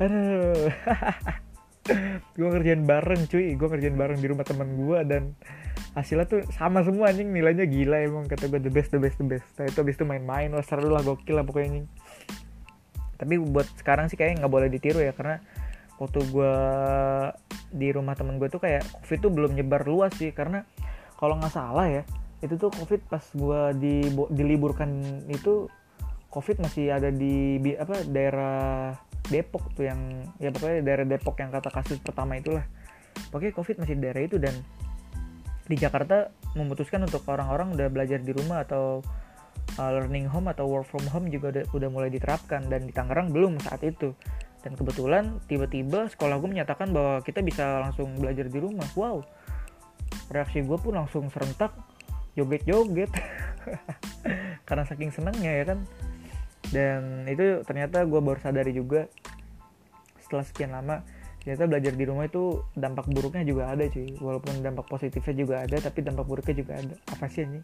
Aduh. 0.00 0.72
Gue 2.38 2.48
kerjain 2.48 2.88
bareng 2.88 3.28
cuy. 3.28 3.52
Gue 3.52 3.68
kerjain 3.68 3.92
bareng 3.92 4.22
di 4.22 4.32
rumah 4.32 4.48
teman 4.48 4.72
gue 4.72 4.98
dan 5.04 5.36
hasilnya 5.92 6.24
tuh 6.24 6.40
sama 6.56 6.80
semua 6.88 7.12
anjing. 7.12 7.28
Nilainya 7.28 7.68
gila 7.68 8.00
emang 8.00 8.24
kata 8.32 8.48
gue 8.48 8.64
the 8.64 8.72
best 8.72 8.96
the 8.96 9.00
best 9.02 9.20
the 9.20 9.28
best. 9.28 9.44
Nah 9.60 9.68
itu 9.68 9.84
abis 9.84 10.00
itu 10.00 10.08
main-main 10.08 10.48
wah 10.56 10.64
seru 10.64 10.88
lah 10.88 11.04
gokil 11.04 11.36
lah 11.36 11.44
pokoknya 11.44 11.68
anjing. 11.68 11.86
Tapi 13.20 13.34
buat 13.44 13.68
sekarang 13.76 14.08
sih 14.08 14.16
kayaknya 14.16 14.46
nggak 14.46 14.54
boleh 14.56 14.72
ditiru 14.72 15.04
ya 15.04 15.12
karena 15.12 15.36
waktu 16.00 16.20
gue 16.30 16.54
di 17.72 17.88
rumah 17.92 18.12
temen 18.12 18.36
gue 18.36 18.48
tuh 18.52 18.60
kayak 18.60 18.84
covid 19.00 19.18
tuh 19.24 19.32
belum 19.32 19.52
nyebar 19.56 19.84
luas 19.84 20.12
sih. 20.16 20.32
Karena 20.32 20.64
kalau 21.16 21.38
nggak 21.38 21.52
salah 21.52 21.88
ya 21.88 22.02
itu 22.42 22.58
tuh 22.58 22.74
covid 22.74 23.00
pas 23.06 23.22
gue 23.22 23.60
di 23.78 23.94
diliburkan 24.34 24.90
itu 25.30 25.70
covid 26.32 26.58
masih 26.58 26.90
ada 26.90 27.12
di 27.12 27.58
apa 27.78 28.02
daerah 28.08 28.96
Depok 29.22 29.70
tuh 29.78 29.86
yang 29.86 30.26
ya 30.42 30.50
pokoknya 30.50 30.82
daerah 30.82 31.06
Depok 31.06 31.38
yang 31.38 31.54
kata 31.54 31.70
kasus 31.70 32.02
pertama 32.02 32.36
itulah. 32.36 32.66
Pokoknya 33.30 33.54
covid 33.54 33.76
masih 33.78 33.94
di 33.94 34.02
daerah 34.02 34.22
itu 34.26 34.36
dan 34.40 34.54
di 35.70 35.78
Jakarta 35.78 36.34
memutuskan 36.58 37.06
untuk 37.06 37.22
orang-orang 37.30 37.72
udah 37.78 37.86
belajar 37.88 38.18
di 38.18 38.34
rumah 38.34 38.66
atau 38.66 39.00
uh, 39.78 39.90
learning 39.94 40.26
home 40.26 40.50
atau 40.50 40.66
work 40.66 40.90
from 40.90 41.06
home 41.08 41.30
juga 41.30 41.54
udah, 41.54 41.64
udah 41.70 41.88
mulai 41.88 42.10
diterapkan. 42.10 42.66
Dan 42.66 42.90
di 42.90 42.92
Tangerang 42.92 43.30
belum 43.30 43.62
saat 43.62 43.80
itu 43.86 44.10
dan 44.62 44.78
kebetulan 44.78 45.42
tiba-tiba 45.50 46.06
sekolah 46.06 46.38
gue 46.38 46.48
menyatakan 46.50 46.94
bahwa 46.94 47.18
kita 47.26 47.42
bisa 47.42 47.82
langsung 47.82 48.14
belajar 48.14 48.46
di 48.46 48.58
rumah. 48.62 48.86
Wow. 48.94 49.26
Reaksi 50.30 50.62
gue 50.62 50.78
pun 50.78 50.94
langsung 50.94 51.26
serentak 51.34 51.74
joget-joget. 52.38 53.10
Karena 54.68 54.86
saking 54.86 55.10
senangnya 55.10 55.50
ya 55.50 55.64
kan? 55.66 55.78
Dan 56.70 57.26
itu 57.26 57.66
ternyata 57.66 58.06
gue 58.06 58.20
baru 58.22 58.38
sadari 58.38 58.72
juga 58.72 59.10
setelah 60.22 60.46
sekian 60.46 60.72
lama 60.72 61.04
ternyata 61.42 61.66
belajar 61.66 61.92
di 61.98 62.04
rumah 62.06 62.30
itu 62.30 62.62
dampak 62.78 63.10
buruknya 63.10 63.42
juga 63.42 63.74
ada 63.74 63.82
cuy. 63.90 64.14
Walaupun 64.14 64.62
dampak 64.62 64.86
positifnya 64.86 65.34
juga 65.34 65.54
ada 65.66 65.76
tapi 65.82 66.06
dampak 66.06 66.24
buruknya 66.30 66.54
juga 66.54 66.78
ada. 66.78 66.94
Apa 67.10 67.26
sih 67.26 67.42
ini? 67.42 67.60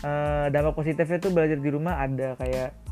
Uh, 0.00 0.48
dampak 0.48 0.80
positifnya 0.80 1.20
tuh 1.20 1.30
belajar 1.36 1.60
di 1.60 1.68
rumah 1.68 2.00
ada 2.00 2.40
kayak 2.40 2.85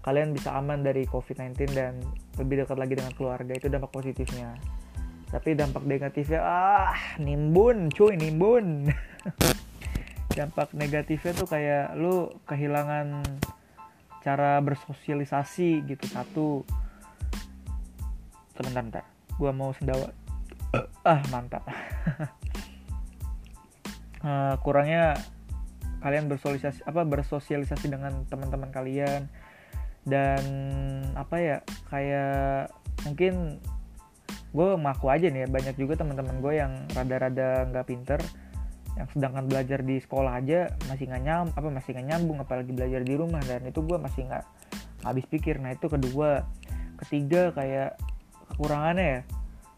kalian 0.00 0.32
bisa 0.32 0.56
aman 0.56 0.80
dari 0.80 1.04
COVID-19 1.04 1.76
dan 1.76 2.00
lebih 2.40 2.64
dekat 2.64 2.76
lagi 2.80 2.96
dengan 2.96 3.12
keluarga 3.12 3.52
itu 3.52 3.68
dampak 3.68 3.92
positifnya. 3.92 4.56
Tapi 5.28 5.54
dampak 5.54 5.84
negatifnya 5.84 6.40
ah 6.40 6.96
nimbun 7.20 7.92
cuy 7.92 8.16
nimbun. 8.16 8.88
Dampak 10.30 10.70
negatifnya 10.78 11.34
tuh 11.34 11.48
kayak 11.50 11.98
lu 11.98 12.30
kehilangan 12.46 13.22
cara 14.22 14.62
bersosialisasi 14.62 15.84
gitu 15.90 16.06
satu. 16.06 16.62
Sebentar 18.54 18.82
bentar 18.82 19.04
gua 19.36 19.52
mau 19.52 19.70
sendawa. 19.76 20.10
Ah 21.02 21.20
mantap. 21.34 21.66
Uh, 24.22 24.54
kurangnya 24.64 25.18
kalian 26.00 26.26
bersosialisasi 26.32 26.88
apa 26.88 27.04
bersosialisasi 27.04 27.92
dengan 27.92 28.24
teman-teman 28.26 28.72
kalian 28.72 29.28
dan 30.08 30.42
apa 31.12 31.36
ya 31.36 31.56
kayak 31.92 32.72
mungkin 33.04 33.60
gue 34.50 34.68
ngaku 34.82 35.06
aja 35.06 35.26
nih 35.30 35.46
ya 35.46 35.48
banyak 35.48 35.74
juga 35.78 36.02
teman-teman 36.02 36.42
gue 36.42 36.52
yang 36.58 36.72
rada-rada 36.90 37.70
nggak 37.70 37.86
pinter 37.86 38.20
yang 38.98 39.08
sedangkan 39.16 39.48
belajar 39.48 39.80
di 39.80 39.96
sekolah 39.96 40.42
aja 40.42 40.76
masih 40.90 41.08
nggak 41.08 41.22
nyam 41.24 41.46
apa 41.56 41.68
masih 41.72 41.96
nggak 41.96 42.06
nyambung 42.12 42.38
apalagi 42.42 42.70
belajar 42.76 43.00
di 43.00 43.14
rumah. 43.16 43.40
Dan 43.40 43.64
itu 43.64 43.80
gue 43.80 43.96
masih 43.96 44.28
nggak 44.28 44.44
habis 45.08 45.24
pikir. 45.24 45.56
Nah 45.56 45.72
itu 45.72 45.86
kedua. 45.88 46.44
Ketiga 47.00 47.48
kayak 47.56 47.96
kekurangannya 48.52 49.06
ya. 49.06 49.20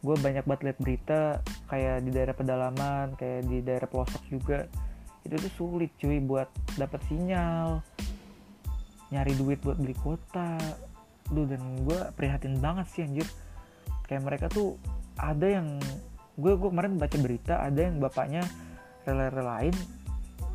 Gue 0.03 0.19
banyak 0.19 0.43
banget 0.43 0.63
liat 0.67 0.79
berita 0.83 1.23
kayak 1.71 2.03
di 2.03 2.11
daerah 2.11 2.35
pedalaman 2.35 3.15
kayak 3.15 3.47
di 3.47 3.63
daerah 3.63 3.87
pelosok 3.87 4.23
juga. 4.27 4.67
Itu 5.23 5.39
tuh 5.39 5.53
sulit 5.55 5.95
cuy 6.03 6.19
buat 6.19 6.51
dapat 6.75 6.99
sinyal 7.07 7.79
nyari 9.13 9.37
duit 9.37 9.61
buat 9.61 9.77
beli 9.77 9.93
kuota. 9.95 10.57
Duh 11.29 11.45
dan 11.45 11.85
gue 11.85 11.99
prihatin 12.17 12.59
banget 12.59 12.87
sih 12.91 13.05
anjir. 13.05 13.29
Kayak 14.09 14.23
mereka 14.25 14.47
tuh 14.49 14.81
ada 15.21 15.45
yang 15.45 15.77
gue 16.41 16.53
gue 16.57 16.69
kemarin 16.73 16.97
baca 16.97 17.17
berita 17.21 17.61
ada 17.61 17.77
yang 17.77 18.01
bapaknya 18.01 18.41
rela-relain 19.05 19.77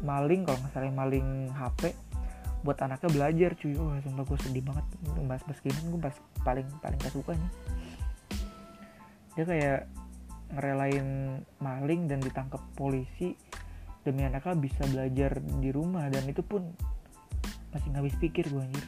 maling 0.01 0.41
kalau 0.41 0.57
nggak 0.57 0.73
salah 0.73 0.89
maling 0.89 1.53
HP 1.53 1.93
buat 2.65 2.77
anaknya 2.81 3.09
belajar 3.13 3.49
cuy. 3.53 3.77
Oh 3.77 3.93
sumpah 4.01 4.25
gue 4.25 4.37
sedih 4.41 4.65
banget. 4.65 4.85
Bahas 5.29 5.45
bahas 5.45 5.59
gini 5.61 5.77
gue 5.93 6.01
bahas 6.01 6.17
paling 6.41 6.67
paling 6.81 6.97
gak 6.97 7.13
suka 7.13 7.37
nih 7.37 7.51
dia 9.37 9.45
kayak 9.45 9.81
ngerelain 10.57 11.07
maling 11.61 12.09
dan 12.09 12.17
ditangkap 12.25 12.57
polisi 12.73 13.37
demi 14.01 14.25
anaknya 14.25 14.57
bisa 14.57 14.81
belajar 14.89 15.37
di 15.61 15.69
rumah 15.69 16.09
dan 16.09 16.25
itu 16.25 16.41
pun 16.41 16.73
masih 17.71 17.89
habis 17.93 18.15
pikir 18.17 18.47
gue 18.47 18.61
anjir. 18.61 18.85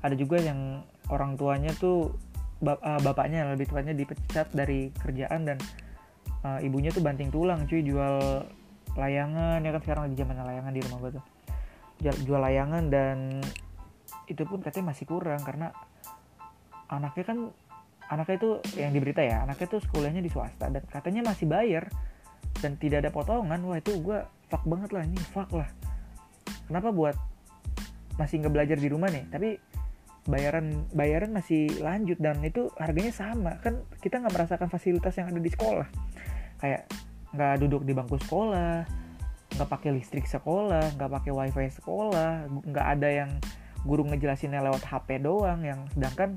Ada 0.00 0.16
juga 0.16 0.40
yang 0.40 0.80
orang 1.12 1.36
tuanya 1.36 1.74
tuh 1.76 2.14
bap 2.60 2.80
uh, 2.80 3.00
bapaknya 3.00 3.48
lebih 3.52 3.68
tepatnya 3.68 3.96
dipecat 3.96 4.52
dari 4.52 4.92
kerjaan 4.92 5.48
dan 5.48 5.58
uh, 6.44 6.60
ibunya 6.60 6.92
tuh 6.92 7.00
banting 7.00 7.32
tulang 7.32 7.66
cuy 7.66 7.82
jual 7.84 8.44
layangan. 8.96 9.60
Ya 9.60 9.70
kan 9.76 9.80
sekarang 9.84 10.02
lagi 10.08 10.16
zaman 10.16 10.36
layangan 10.40 10.72
di 10.72 10.80
rumah 10.84 10.98
gue 11.04 11.10
tuh. 11.20 11.24
Jual, 12.00 12.16
jual 12.24 12.40
layangan 12.40 12.84
dan 12.88 13.44
itu 14.24 14.42
pun 14.46 14.62
katanya 14.62 14.94
masih 14.94 15.04
kurang 15.04 15.42
karena 15.42 15.74
anaknya 16.86 17.24
kan 17.26 17.38
anaknya 18.10 18.36
itu 18.40 18.50
yang 18.78 18.90
diberita 18.94 19.22
ya 19.22 19.42
anaknya 19.46 19.66
tuh 19.70 19.80
sekolahnya 19.82 20.22
di 20.22 20.30
swasta 20.30 20.66
dan 20.70 20.82
katanya 20.86 21.34
masih 21.34 21.46
bayar 21.50 21.90
dan 22.62 22.78
tidak 22.80 23.04
ada 23.04 23.10
potongan. 23.12 23.60
Wah 23.68 23.76
itu 23.76 24.00
gue 24.00 24.18
fuck 24.48 24.64
banget 24.64 24.90
lah 24.96 25.02
ini 25.04 25.18
fuck 25.34 25.50
lah 25.52 25.68
kenapa 26.70 26.94
buat 26.94 27.18
masih 28.14 28.46
nggak 28.46 28.54
belajar 28.54 28.78
di 28.78 28.86
rumah 28.86 29.10
nih? 29.10 29.26
Tapi 29.26 29.58
bayaran 30.30 30.86
bayaran 30.94 31.34
masih 31.34 31.66
lanjut 31.82 32.22
dan 32.22 32.38
itu 32.46 32.70
harganya 32.78 33.10
sama. 33.10 33.58
Kan 33.58 33.82
kita 33.98 34.22
nggak 34.22 34.34
merasakan 34.38 34.70
fasilitas 34.70 35.18
yang 35.18 35.34
ada 35.34 35.42
di 35.42 35.50
sekolah. 35.50 35.90
Kayak 36.62 36.86
nggak 37.34 37.54
duduk 37.66 37.82
di 37.82 37.92
bangku 37.94 38.18
sekolah 38.22 38.86
nggak 39.50 39.68
pakai 39.70 39.90
listrik 39.94 40.26
sekolah 40.26 40.94
nggak 40.94 41.10
pakai 41.10 41.30
wifi 41.34 41.68
sekolah 41.74 42.46
nggak 42.70 42.86
ada 42.98 43.08
yang 43.10 43.30
guru 43.82 44.06
ngejelasinnya 44.06 44.62
lewat 44.62 44.82
HP 44.86 45.22
doang 45.22 45.62
yang 45.64 45.86
sedangkan 45.94 46.36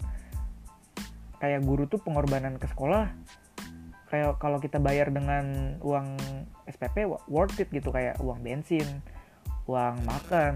kayak 1.38 1.62
guru 1.66 1.86
tuh 1.90 2.00
pengorbanan 2.02 2.56
ke 2.58 2.66
sekolah 2.72 3.12
kayak 4.10 4.38
kalau 4.38 4.62
kita 4.62 4.78
bayar 4.78 5.10
dengan 5.10 5.76
uang 5.82 6.16
SPP 6.70 7.10
worth 7.28 7.58
it 7.58 7.70
gitu 7.74 7.90
kayak 7.90 8.18
uang 8.22 8.42
bensin 8.46 9.02
uang 9.68 9.96
makan. 10.04 10.54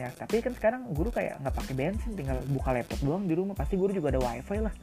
Ya 0.00 0.08
tapi 0.16 0.40
kan 0.40 0.56
sekarang 0.56 0.88
guru 0.96 1.12
kayak 1.12 1.40
nggak 1.44 1.54
pakai 1.54 1.74
bensin 1.76 2.16
tinggal 2.16 2.40
buka 2.48 2.72
laptop 2.72 3.00
doang 3.04 3.24
di 3.28 3.34
rumah. 3.36 3.52
Pasti 3.56 3.76
guru 3.76 3.92
juga 3.92 4.12
ada 4.12 4.20
wifi 4.20 4.58
lah. 4.60 4.74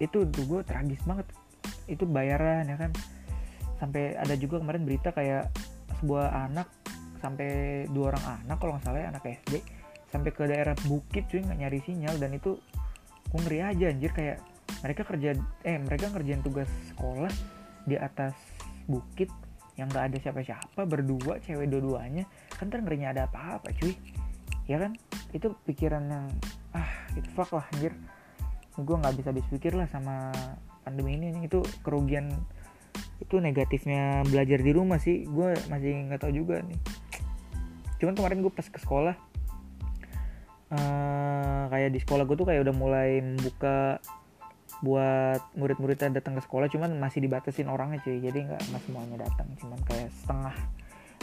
Itu 0.00 0.24
tuh 0.28 0.44
gue 0.44 0.60
tragis 0.64 1.00
banget. 1.04 1.26
Itu 1.88 2.08
bayaran 2.08 2.64
ya 2.68 2.76
kan? 2.80 2.90
Sampai 3.80 4.16
ada 4.16 4.34
juga 4.36 4.60
kemarin 4.60 4.88
berita 4.88 5.12
kayak 5.12 5.52
sebuah 6.00 6.50
anak 6.50 6.68
sampai 7.20 7.84
dua 7.88 8.12
orang 8.12 8.44
anak 8.44 8.56
kalau 8.60 8.72
nggak 8.76 8.84
salah 8.84 9.00
ya 9.00 9.08
anak 9.08 9.24
SD 9.24 9.64
sampai 10.12 10.30
ke 10.30 10.44
daerah 10.46 10.76
bukit 10.86 11.24
cuy 11.28 11.44
nggak 11.44 11.58
nyari 11.60 11.78
sinyal. 11.84 12.16
Dan 12.16 12.36
itu 12.36 12.56
gue 13.28 13.60
aja 13.60 13.84
anjir. 13.92 14.10
Kayak 14.16 14.40
mereka 14.80 15.02
kerja 15.04 15.36
eh 15.64 15.76
mereka 15.80 16.08
ngerjain 16.12 16.40
tugas 16.40 16.68
sekolah 16.92 17.32
di 17.84 17.96
atas 18.00 18.32
bukit 18.88 19.28
yang 19.74 19.90
nggak 19.90 20.12
ada 20.12 20.18
siapa-siapa 20.22 20.86
berdua 20.86 21.42
cewek 21.42 21.66
dua-duanya 21.66 22.24
kan 22.54 22.70
ntar 22.70 22.82
ada 22.82 23.26
apa-apa 23.26 23.74
cuy. 23.78 23.94
Ya 24.64 24.80
kan? 24.80 24.96
Itu 25.34 25.58
pikiran 25.66 26.04
yang 26.08 26.26
ah 26.72 26.90
itu 27.18 27.28
fuck 27.34 27.52
lah 27.52 27.66
anjir. 27.74 27.92
Gue 28.74 28.96
nggak 28.96 29.14
bisa 29.18 29.28
habis 29.34 29.46
pikir 29.50 29.74
lah 29.74 29.86
sama 29.90 30.30
pandemi 30.86 31.18
ini 31.18 31.46
itu 31.46 31.62
kerugian 31.82 32.30
itu 33.22 33.38
negatifnya 33.38 34.22
belajar 34.26 34.58
di 34.62 34.72
rumah 34.72 34.98
sih. 35.02 35.26
Gue 35.26 35.58
masih 35.68 36.08
nggak 36.08 36.22
tahu 36.22 36.32
juga 36.32 36.62
nih. 36.62 36.78
Cuman 37.98 38.14
kemarin 38.14 38.40
gue 38.42 38.52
pas 38.54 38.66
ke 38.66 38.78
sekolah 38.78 39.16
uh, 40.74 41.62
kayak 41.70 41.90
di 41.92 42.00
sekolah 42.02 42.24
gue 42.24 42.36
tuh 42.38 42.46
kayak 42.46 42.64
udah 42.66 42.74
mulai 42.74 43.20
membuka 43.20 43.98
buat 44.82 45.40
murid-muridnya 45.56 46.12
datang 46.12 46.36
ke 46.36 46.42
sekolah 46.44 46.68
cuman 46.68 46.96
masih 46.98 47.24
dibatasin 47.24 47.70
orangnya 47.70 48.02
cuy. 48.04 48.20
Jadi 48.20 48.48
nggak 48.48 48.62
semuanya 48.84 49.24
datang 49.24 49.48
cuman 49.60 49.78
kayak 49.86 50.10
setengah 50.22 50.56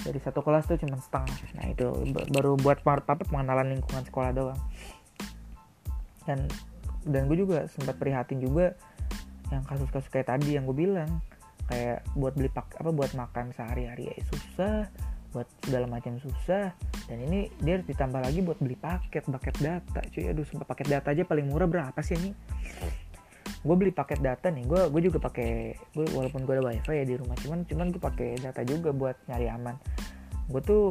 dari 0.01 0.19
satu 0.21 0.39
kelas 0.41 0.65
tuh 0.65 0.77
cuman 0.81 0.97
setengah. 0.97 1.37
Nah 1.57 1.65
itu 1.69 1.87
baru 2.33 2.57
buat 2.57 2.81
apa 2.85 3.21
pengenalan 3.21 3.77
lingkungan 3.77 4.03
sekolah 4.07 4.31
doang. 4.33 4.59
Dan 6.25 6.49
dan 7.05 7.25
gue 7.25 7.37
juga 7.37 7.65
sempat 7.69 7.97
prihatin 7.97 8.41
juga 8.41 8.77
yang 9.49 9.65
kasus-kasus 9.67 10.09
kayak 10.09 10.29
tadi 10.29 10.57
yang 10.57 10.65
gue 10.65 10.77
bilang. 10.77 11.21
Kayak 11.69 12.03
buat 12.19 12.35
beli 12.35 12.51
pak 12.51 12.67
apa 12.83 12.91
buat 12.91 13.15
makan 13.15 13.55
sehari-hari 13.55 14.11
ya 14.11 14.15
susah 14.27 14.91
buat 15.31 15.47
segala 15.63 15.87
macam 15.87 16.19
susah. 16.19 16.75
Dan 17.07 17.27
ini 17.27 17.47
dia 17.63 17.79
ditambah 17.79 18.19
lagi 18.19 18.43
buat 18.43 18.59
beli 18.59 18.75
paket 18.75 19.23
paket 19.27 19.55
data 19.63 20.01
cuy. 20.11 20.25
Aduh 20.27 20.43
sumpah 20.43 20.67
paket 20.67 20.87
data 20.91 21.15
aja 21.15 21.23
paling 21.23 21.47
murah 21.47 21.67
berapa 21.67 21.99
sih 22.03 22.19
ini 22.19 22.31
gue 23.61 23.75
beli 23.77 23.93
paket 23.93 24.25
data 24.25 24.49
nih 24.49 24.65
gue 24.65 24.89
gue 24.89 25.01
juga 25.05 25.21
pakai 25.21 25.77
gue 25.93 26.05
walaupun 26.17 26.49
gue 26.49 26.53
ada 26.57 26.65
wifi 26.65 26.97
ya 26.97 27.05
di 27.05 27.13
rumah 27.13 27.37
cuman 27.37 27.61
cuman 27.69 27.93
gue 27.93 28.01
pakai 28.01 28.29
data 28.41 28.61
juga 28.65 28.89
buat 28.89 29.17
nyari 29.29 29.47
aman. 29.53 29.75
Gue 30.49 30.61
tuh 30.65 30.83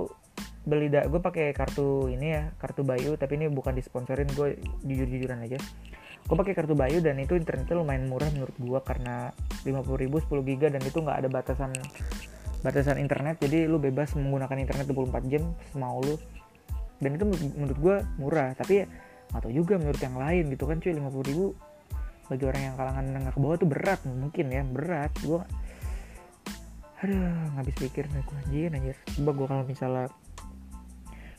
beli 0.63 0.87
da 0.87 1.03
gue 1.09 1.19
pakai 1.19 1.51
kartu 1.51 2.07
ini 2.13 2.37
ya 2.37 2.43
kartu 2.61 2.87
Bayu 2.87 3.17
tapi 3.19 3.41
ini 3.41 3.51
bukan 3.51 3.75
disponsorin 3.75 4.31
gue 4.39 4.63
jujur 4.87 5.09
jujuran 5.11 5.43
aja. 5.43 5.59
Gue 6.31 6.37
pakai 6.39 6.55
kartu 6.55 6.79
Bayu 6.79 7.03
dan 7.03 7.19
itu 7.19 7.35
internetnya 7.35 7.75
lumayan 7.75 8.07
murah 8.07 8.31
menurut 8.31 8.55
gue 8.55 8.81
karena 8.87 9.35
50 9.67 10.03
ribu 10.07 10.23
10 10.23 10.31
giga 10.47 10.71
dan 10.71 10.83
itu 10.87 11.03
nggak 11.03 11.27
ada 11.27 11.29
batasan 11.29 11.75
batasan 12.63 13.03
internet. 13.03 13.43
Jadi 13.43 13.67
lu 13.67 13.83
bebas 13.83 14.15
menggunakan 14.15 14.57
internet 14.63 14.87
24 14.87 15.27
jam 15.27 15.43
semau 15.75 15.99
lu. 16.07 16.15
Dan 17.03 17.19
itu 17.19 17.25
menurut 17.59 17.79
gue 17.83 17.97
murah 18.23 18.55
tapi 18.55 18.85
ya 18.85 18.87
atau 19.31 19.51
juga 19.51 19.75
menurut 19.75 19.99
yang 19.99 20.15
lain 20.15 20.55
gitu 20.55 20.71
kan 20.71 20.79
cuy. 20.79 20.95
50 20.95 21.31
ribu 21.35 21.47
bagi 22.31 22.47
orang 22.47 22.62
yang 22.71 22.75
kalangan 22.79 23.05
menengah 23.11 23.33
ke 23.35 23.40
bawah 23.43 23.57
tuh 23.59 23.69
berat 23.69 24.01
mungkin 24.07 24.47
ya 24.55 24.62
berat. 24.62 25.11
Gue 25.21 25.43
aduh 27.01 27.16
nggak 27.16 27.59
habis 27.59 27.77
pikir 27.81 28.05
nih 28.07 28.23
gue 28.23 28.37
anjir 28.47 28.71
anjir. 28.71 28.97
Coba 29.19 29.31
gue 29.35 29.47
kalau 29.51 29.64
misalnya 29.66 30.07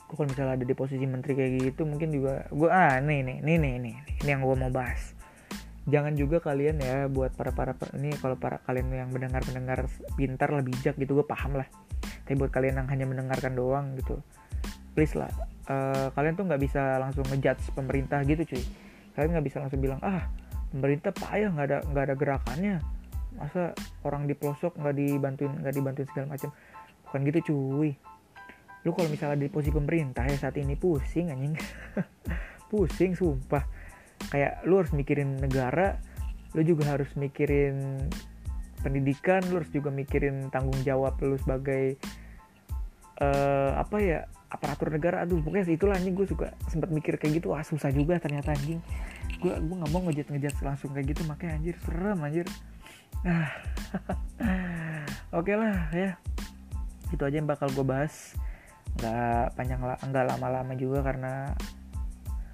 gue 0.06 0.16
kalau 0.20 0.28
misalnya 0.28 0.54
ada 0.60 0.66
di 0.68 0.76
posisi 0.76 1.06
menteri 1.08 1.32
kayak 1.40 1.52
gitu 1.72 1.88
mungkin 1.88 2.12
juga 2.12 2.44
gue 2.52 2.68
ah 2.68 3.00
nih 3.00 3.24
nih 3.24 3.38
nih 3.40 3.56
nih 3.56 3.74
nih 3.80 3.96
ini 4.22 4.30
yang 4.30 4.44
gue 4.44 4.58
mau 4.60 4.70
bahas. 4.70 5.16
Jangan 5.88 6.14
juga 6.14 6.44
kalian 6.44 6.78
ya 6.78 7.10
buat 7.10 7.34
para 7.34 7.56
para 7.56 7.74
ini 7.98 8.14
kalau 8.20 8.36
para 8.38 8.62
kalian 8.68 8.92
yang 8.92 9.10
mendengar 9.10 9.42
mendengar 9.48 9.80
pintar 10.14 10.52
lah 10.52 10.62
bijak 10.62 11.00
gitu 11.00 11.16
gue 11.16 11.26
paham 11.26 11.56
lah. 11.56 11.66
Tapi 12.28 12.36
buat 12.36 12.52
kalian 12.52 12.84
yang 12.84 12.88
hanya 12.92 13.06
mendengarkan 13.08 13.56
doang 13.56 13.96
gitu 13.96 14.20
please 14.92 15.16
lah 15.16 15.32
uh, 15.72 16.08
kalian 16.16 16.36
tuh 16.36 16.46
nggak 16.48 16.62
bisa 16.62 17.00
langsung 17.00 17.26
ngejudge 17.32 17.72
pemerintah 17.76 18.20
gitu 18.28 18.44
cuy. 18.44 18.64
Kalian 19.16 19.30
nggak 19.36 19.46
bisa 19.48 19.58
langsung 19.60 19.80
bilang 19.84 20.00
ah 20.04 20.28
pemerintah 20.72 21.12
payah 21.12 21.52
nggak 21.52 21.68
ada 21.68 21.78
nggak 21.92 22.04
ada 22.10 22.16
gerakannya. 22.16 22.76
Masa 23.36 23.76
orang 24.08 24.28
di 24.28 24.34
pelosok 24.36 24.80
nggak 24.80 24.96
dibantuin 24.96 25.54
nggak 25.62 25.74
dibantuin 25.76 26.08
segala 26.10 26.36
macam? 26.36 26.50
Bukan 27.08 27.20
gitu 27.28 27.40
cuy. 27.52 27.92
Lu 28.88 28.96
kalau 28.98 29.10
misalnya 29.14 29.46
di 29.46 29.52
posisi 29.52 29.76
pemerintah 29.76 30.26
ya 30.26 30.38
saat 30.40 30.58
ini 30.58 30.74
pusing 30.80 31.30
anjing. 31.30 31.54
Pusing 32.72 33.20
sumpah. 33.20 33.68
Kayak 34.32 34.64
lu 34.64 34.80
harus 34.80 34.96
mikirin 34.96 35.36
negara 35.44 36.00
lu 36.52 36.62
juga 36.68 36.96
harus 36.96 37.08
mikirin 37.16 38.08
pendidikan 38.84 39.40
lu 39.48 39.64
harus 39.64 39.72
juga 39.72 39.88
mikirin 39.94 40.52
tanggung 40.52 40.76
jawab 40.84 41.16
lu 41.24 41.40
sebagai 41.40 41.96
uh, 43.24 43.78
apa 43.80 43.98
ya 44.02 44.20
aparatur 44.52 44.92
negara 44.92 45.24
aduh 45.24 45.40
pokoknya 45.40 45.64
itulah 45.72 45.96
anjing 45.96 46.12
gue 46.12 46.28
suka 46.28 46.52
sempat 46.68 46.92
mikir 46.92 47.16
kayak 47.16 47.40
gitu 47.40 47.56
ah 47.56 47.64
susah 47.64 47.88
juga 47.90 48.20
ternyata 48.20 48.52
anjing. 48.52 48.84
Gue 49.40 49.56
gue 49.56 49.76
nggak 49.80 49.92
mau 49.96 50.04
ngejat 50.04 50.28
ngejat 50.28 50.56
langsung 50.60 50.92
kayak 50.92 51.16
gitu 51.16 51.24
makanya 51.24 51.56
anjir 51.56 51.76
serem 51.80 52.20
anjir. 52.20 52.48
Ah 53.24 53.48
oke 55.40 55.48
okay 55.48 55.56
lah 55.56 55.88
ya. 55.96 56.20
Itu 57.16 57.24
aja 57.24 57.40
yang 57.40 57.48
bakal 57.48 57.72
gue 57.72 57.86
bahas. 57.88 58.36
Nggak 59.00 59.56
panjang 59.56 59.82
lah 59.88 59.98
nggak 60.04 60.26
lama-lama 60.36 60.74
juga 60.76 61.00
karena 61.00 61.56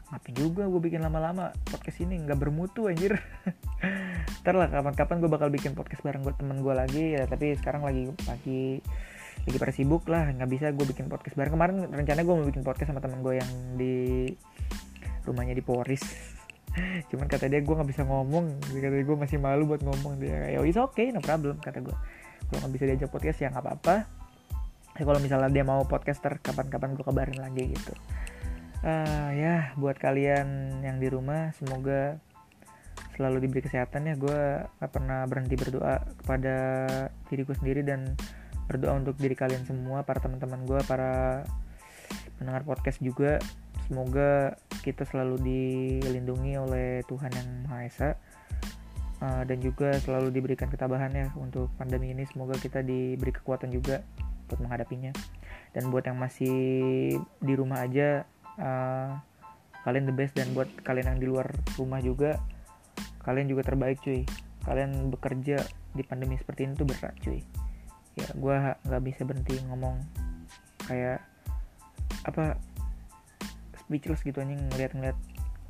ngapain 0.08 0.40
juga 0.40 0.64
gue 0.72 0.80
bikin 0.80 1.04
lama-lama 1.04 1.52
podcast 1.68 2.00
ini 2.06 2.22
nggak 2.22 2.38
bermutu 2.38 2.86
anjir. 2.86 3.18
Ntar 4.46 4.54
lah 4.54 4.70
kapan-kapan 4.70 5.18
gue 5.18 5.32
bakal 5.34 5.50
bikin 5.50 5.74
podcast 5.74 6.06
bareng 6.06 6.22
gue 6.22 6.34
temen 6.38 6.62
gue 6.62 6.74
lagi 6.78 7.18
ya 7.18 7.26
tapi 7.26 7.58
sekarang 7.58 7.82
lagi 7.82 8.06
lagi 8.30 8.86
lagi 9.48 9.64
pada 9.64 9.72
sibuk 9.72 10.04
lah 10.12 10.28
nggak 10.28 10.50
bisa 10.52 10.66
gue 10.76 10.84
bikin 10.84 11.08
podcast 11.08 11.40
bareng. 11.40 11.56
Kemarin 11.56 11.76
rencana 11.88 12.20
gue 12.28 12.34
mau 12.36 12.44
bikin 12.44 12.68
podcast 12.68 12.92
sama 12.92 13.00
temen 13.00 13.24
gue 13.24 13.40
yang 13.40 13.52
di 13.80 13.96
rumahnya 15.24 15.56
di 15.56 15.64
Poris. 15.64 16.04
Cuman 17.10 17.32
kata 17.32 17.48
dia 17.48 17.64
gue 17.64 17.72
nggak 17.72 17.88
bisa 17.88 18.04
ngomong 18.04 18.60
kata 18.60 19.08
gue 19.08 19.18
masih 19.18 19.40
malu 19.40 19.64
buat 19.72 19.80
ngomong. 19.88 20.20
Dia 20.20 20.52
ya 20.52 20.60
it's 20.68 20.76
okay 20.76 21.16
no 21.16 21.24
problem 21.24 21.64
kata 21.64 21.80
gue 21.80 21.96
gue 22.52 22.58
nggak 22.60 22.74
bisa 22.76 22.84
diajak 22.92 23.10
podcast 23.10 23.40
ya 23.40 23.48
nggak 23.48 23.64
apa-apa. 23.64 23.96
Ya 25.00 25.04
kalau 25.08 25.20
misalnya 25.24 25.48
dia 25.48 25.64
mau 25.64 25.88
podcaster 25.88 26.44
kapan-kapan 26.44 27.00
gue 27.00 27.06
kabarin 27.08 27.40
lagi 27.40 27.72
gitu. 27.72 27.96
Uh, 28.84 29.32
ya 29.32 29.74
buat 29.80 29.96
kalian 29.96 30.80
yang 30.84 31.00
di 31.00 31.08
rumah 31.08 31.56
semoga 31.56 32.20
selalu 33.16 33.48
diberi 33.48 33.64
kesehatan 33.64 34.12
ya. 34.12 34.16
Gue 34.20 34.68
gak 34.78 34.92
pernah 34.94 35.26
berhenti 35.26 35.58
berdoa 35.58 36.04
kepada 36.22 36.56
diriku 37.32 37.58
sendiri 37.58 37.82
dan 37.82 38.14
berdoa 38.68 39.00
untuk 39.00 39.16
diri 39.16 39.34
kalian 39.34 39.64
semua 39.64 40.04
para 40.04 40.20
teman-teman 40.20 40.68
gue 40.68 40.80
para 40.84 41.44
mendengar 42.38 42.68
podcast 42.68 43.00
juga. 43.00 43.40
Semoga 43.88 44.60
kita 44.84 45.08
selalu 45.08 45.40
dilindungi 45.40 46.60
oleh 46.60 47.00
Tuhan 47.08 47.32
yang 47.32 47.48
Maha 47.64 47.88
Esa 47.88 48.10
uh, 49.24 49.44
dan 49.48 49.58
juga 49.64 49.96
selalu 49.96 50.36
diberikan 50.36 50.68
ketabahan 50.68 51.16
ya 51.16 51.28
untuk 51.40 51.72
pandemi 51.80 52.12
ini. 52.12 52.28
Semoga 52.28 52.60
kita 52.60 52.84
diberi 52.84 53.32
kekuatan 53.32 53.72
juga 53.72 54.04
untuk 54.44 54.60
menghadapinya. 54.60 55.16
Dan 55.72 55.88
buat 55.88 56.04
yang 56.04 56.20
masih 56.20 56.58
di 57.40 57.54
rumah 57.56 57.88
aja 57.88 58.28
uh, 58.60 59.16
kalian 59.88 60.12
the 60.12 60.16
best. 60.16 60.36
Dan 60.36 60.52
buat 60.52 60.68
kalian 60.84 61.16
yang 61.16 61.20
di 61.24 61.28
luar 61.32 61.48
rumah 61.80 62.04
juga 62.04 62.36
kalian 63.24 63.48
juga 63.48 63.64
terbaik 63.64 64.04
cuy. 64.04 64.28
Kalian 64.68 65.08
bekerja 65.16 65.64
di 65.96 66.04
pandemi 66.04 66.36
seperti 66.36 66.68
ini 66.68 66.76
tuh 66.76 66.84
berat 66.84 67.16
cuy 67.24 67.67
ya 68.18 68.28
gue 68.34 68.56
nggak 68.90 69.04
bisa 69.06 69.22
berhenti 69.24 69.62
ngomong 69.70 70.02
kayak 70.90 71.22
apa 72.26 72.58
speechless 73.86 74.26
gitu 74.26 74.42
anjing 74.44 74.60
ngeliat-ngeliat 74.74 75.16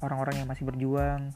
orang-orang 0.01 0.41
yang 0.41 0.47
masih 0.49 0.65
berjuang. 0.65 1.33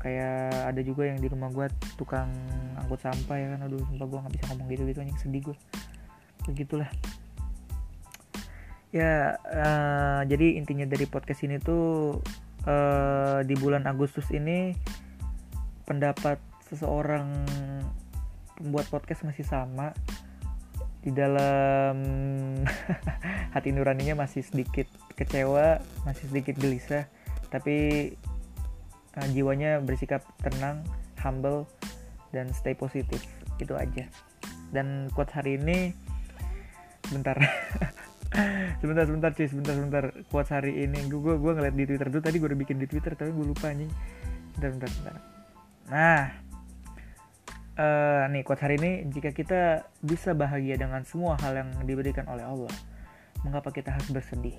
Kayak 0.00 0.72
ada 0.72 0.80
juga 0.86 1.08
yang 1.10 1.18
di 1.18 1.26
rumah 1.26 1.50
gue 1.50 1.66
tukang 1.98 2.30
angkut 2.78 3.02
sampah 3.02 3.36
ya 3.36 3.46
kan 3.56 3.66
aduh 3.66 3.82
sumpah 3.90 4.06
gue 4.06 4.18
nggak 4.22 4.34
bisa 4.38 4.44
ngomong 4.54 4.66
gitu 4.70 4.82
gitu 4.86 4.98
anjing 5.02 5.18
sedih 5.18 5.42
gue 5.50 5.56
begitulah 6.46 6.86
ya 8.94 9.34
uh, 9.34 10.22
jadi 10.30 10.62
intinya 10.62 10.86
dari 10.86 11.10
podcast 11.10 11.42
ini 11.42 11.58
tuh 11.58 12.22
uh, 12.70 13.42
di 13.42 13.54
bulan 13.58 13.82
Agustus 13.90 14.30
ini 14.30 14.78
pendapat 15.82 16.38
seseorang 16.70 17.26
pembuat 18.56 18.88
podcast 18.88 19.22
masih 19.22 19.44
sama. 19.44 19.92
Di 21.04 21.14
dalam 21.14 21.96
hati 23.54 23.70
nuraninya 23.70 24.18
masih 24.18 24.42
sedikit 24.42 24.90
kecewa 25.14 25.78
masih 26.02 26.26
sedikit 26.28 26.58
gelisah. 26.58 27.06
Tapi 27.52 28.10
uh, 29.14 29.28
jiwanya 29.30 29.78
bersikap 29.80 30.26
tenang 30.42 30.82
humble 31.22 31.68
dan 32.34 32.50
stay 32.50 32.74
positif. 32.74 33.22
Itu 33.62 33.78
aja. 33.78 34.08
Dan 34.74 35.12
quote 35.14 35.32
hari 35.32 35.60
ini 35.60 35.94
sebentar. 37.06 37.36
Sebentar 38.82 39.08
sebentar 39.08 39.30
cuy 39.32 39.48
sebentar 39.48 39.72
sebentar. 39.72 40.04
Quote 40.28 40.50
hari 40.50 40.84
ini 40.84 41.08
gue 41.08 41.38
gue 41.40 41.52
ngeliat 41.56 41.72
di 41.72 41.88
twitter 41.88 42.10
dulu. 42.10 42.20
Tadi 42.20 42.36
gue 42.36 42.48
udah 42.52 42.60
bikin 42.60 42.76
di 42.76 42.84
twitter 42.90 43.16
tapi 43.16 43.32
gue 43.32 43.46
lupa 43.48 43.72
anjing. 43.72 43.88
Sebentar 44.58 44.68
sebentar 44.76 44.90
sebentar 44.92 45.36
nah 45.86 46.34
uh, 47.76 48.26
nih 48.32 48.42
quote 48.42 48.64
hari 48.64 48.80
ini 48.80 49.06
jika 49.12 49.30
kita 49.30 49.86
bisa 50.00 50.32
bahagia 50.32 50.80
dengan 50.80 51.04
semua 51.04 51.36
hal 51.40 51.56
yang 51.56 51.70
diberikan 51.84 52.24
oleh 52.28 52.42
Allah 52.42 52.72
mengapa 53.44 53.70
kita 53.70 53.92
harus 53.94 54.08
bersedih? 54.10 54.56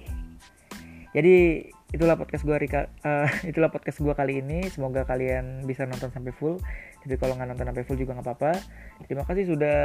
Jadi 1.16 1.66
itulah 1.96 2.20
podcast 2.20 2.46
gue 2.46 2.56
Rika 2.56 2.94
uh, 3.02 3.30
itulah 3.50 3.74
podcast 3.74 4.00
gue 4.00 4.14
kali 4.14 4.44
ini. 4.44 4.70
Semoga 4.70 5.04
kalian 5.08 5.66
bisa 5.66 5.88
nonton 5.90 6.14
sampai 6.14 6.32
full. 6.36 6.62
Tapi 7.02 7.16
kalau 7.18 7.34
nggak 7.40 7.50
nonton 7.50 7.68
sampai 7.74 7.84
full 7.88 7.98
juga 7.98 8.14
nggak 8.18 8.28
apa-apa. 8.28 8.52
Terima 9.10 9.24
kasih 9.26 9.46
sudah 9.50 9.80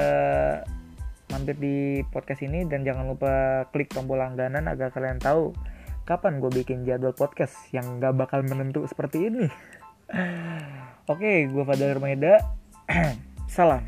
mampir 1.33 1.57
di 1.57 1.77
podcast 2.13 2.45
ini. 2.45 2.69
Dan 2.69 2.85
jangan 2.85 3.09
lupa 3.09 3.65
klik 3.73 3.89
tombol 3.91 4.21
langganan 4.21 4.69
agar 4.69 4.93
kalian 4.93 5.23
tahu 5.23 5.57
kapan 6.03 6.43
gue 6.43 6.51
bikin 6.51 6.83
jadwal 6.83 7.15
podcast 7.15 7.55
yang 7.71 8.03
gak 8.03 8.19
bakal 8.19 8.43
menentu 8.43 8.83
seperti 8.91 9.31
ini. 9.31 9.47
Oke 11.13 11.47
gue 11.47 11.63
Fadil 11.65 11.97
Hermaida 11.97 12.62
salam 13.49 13.81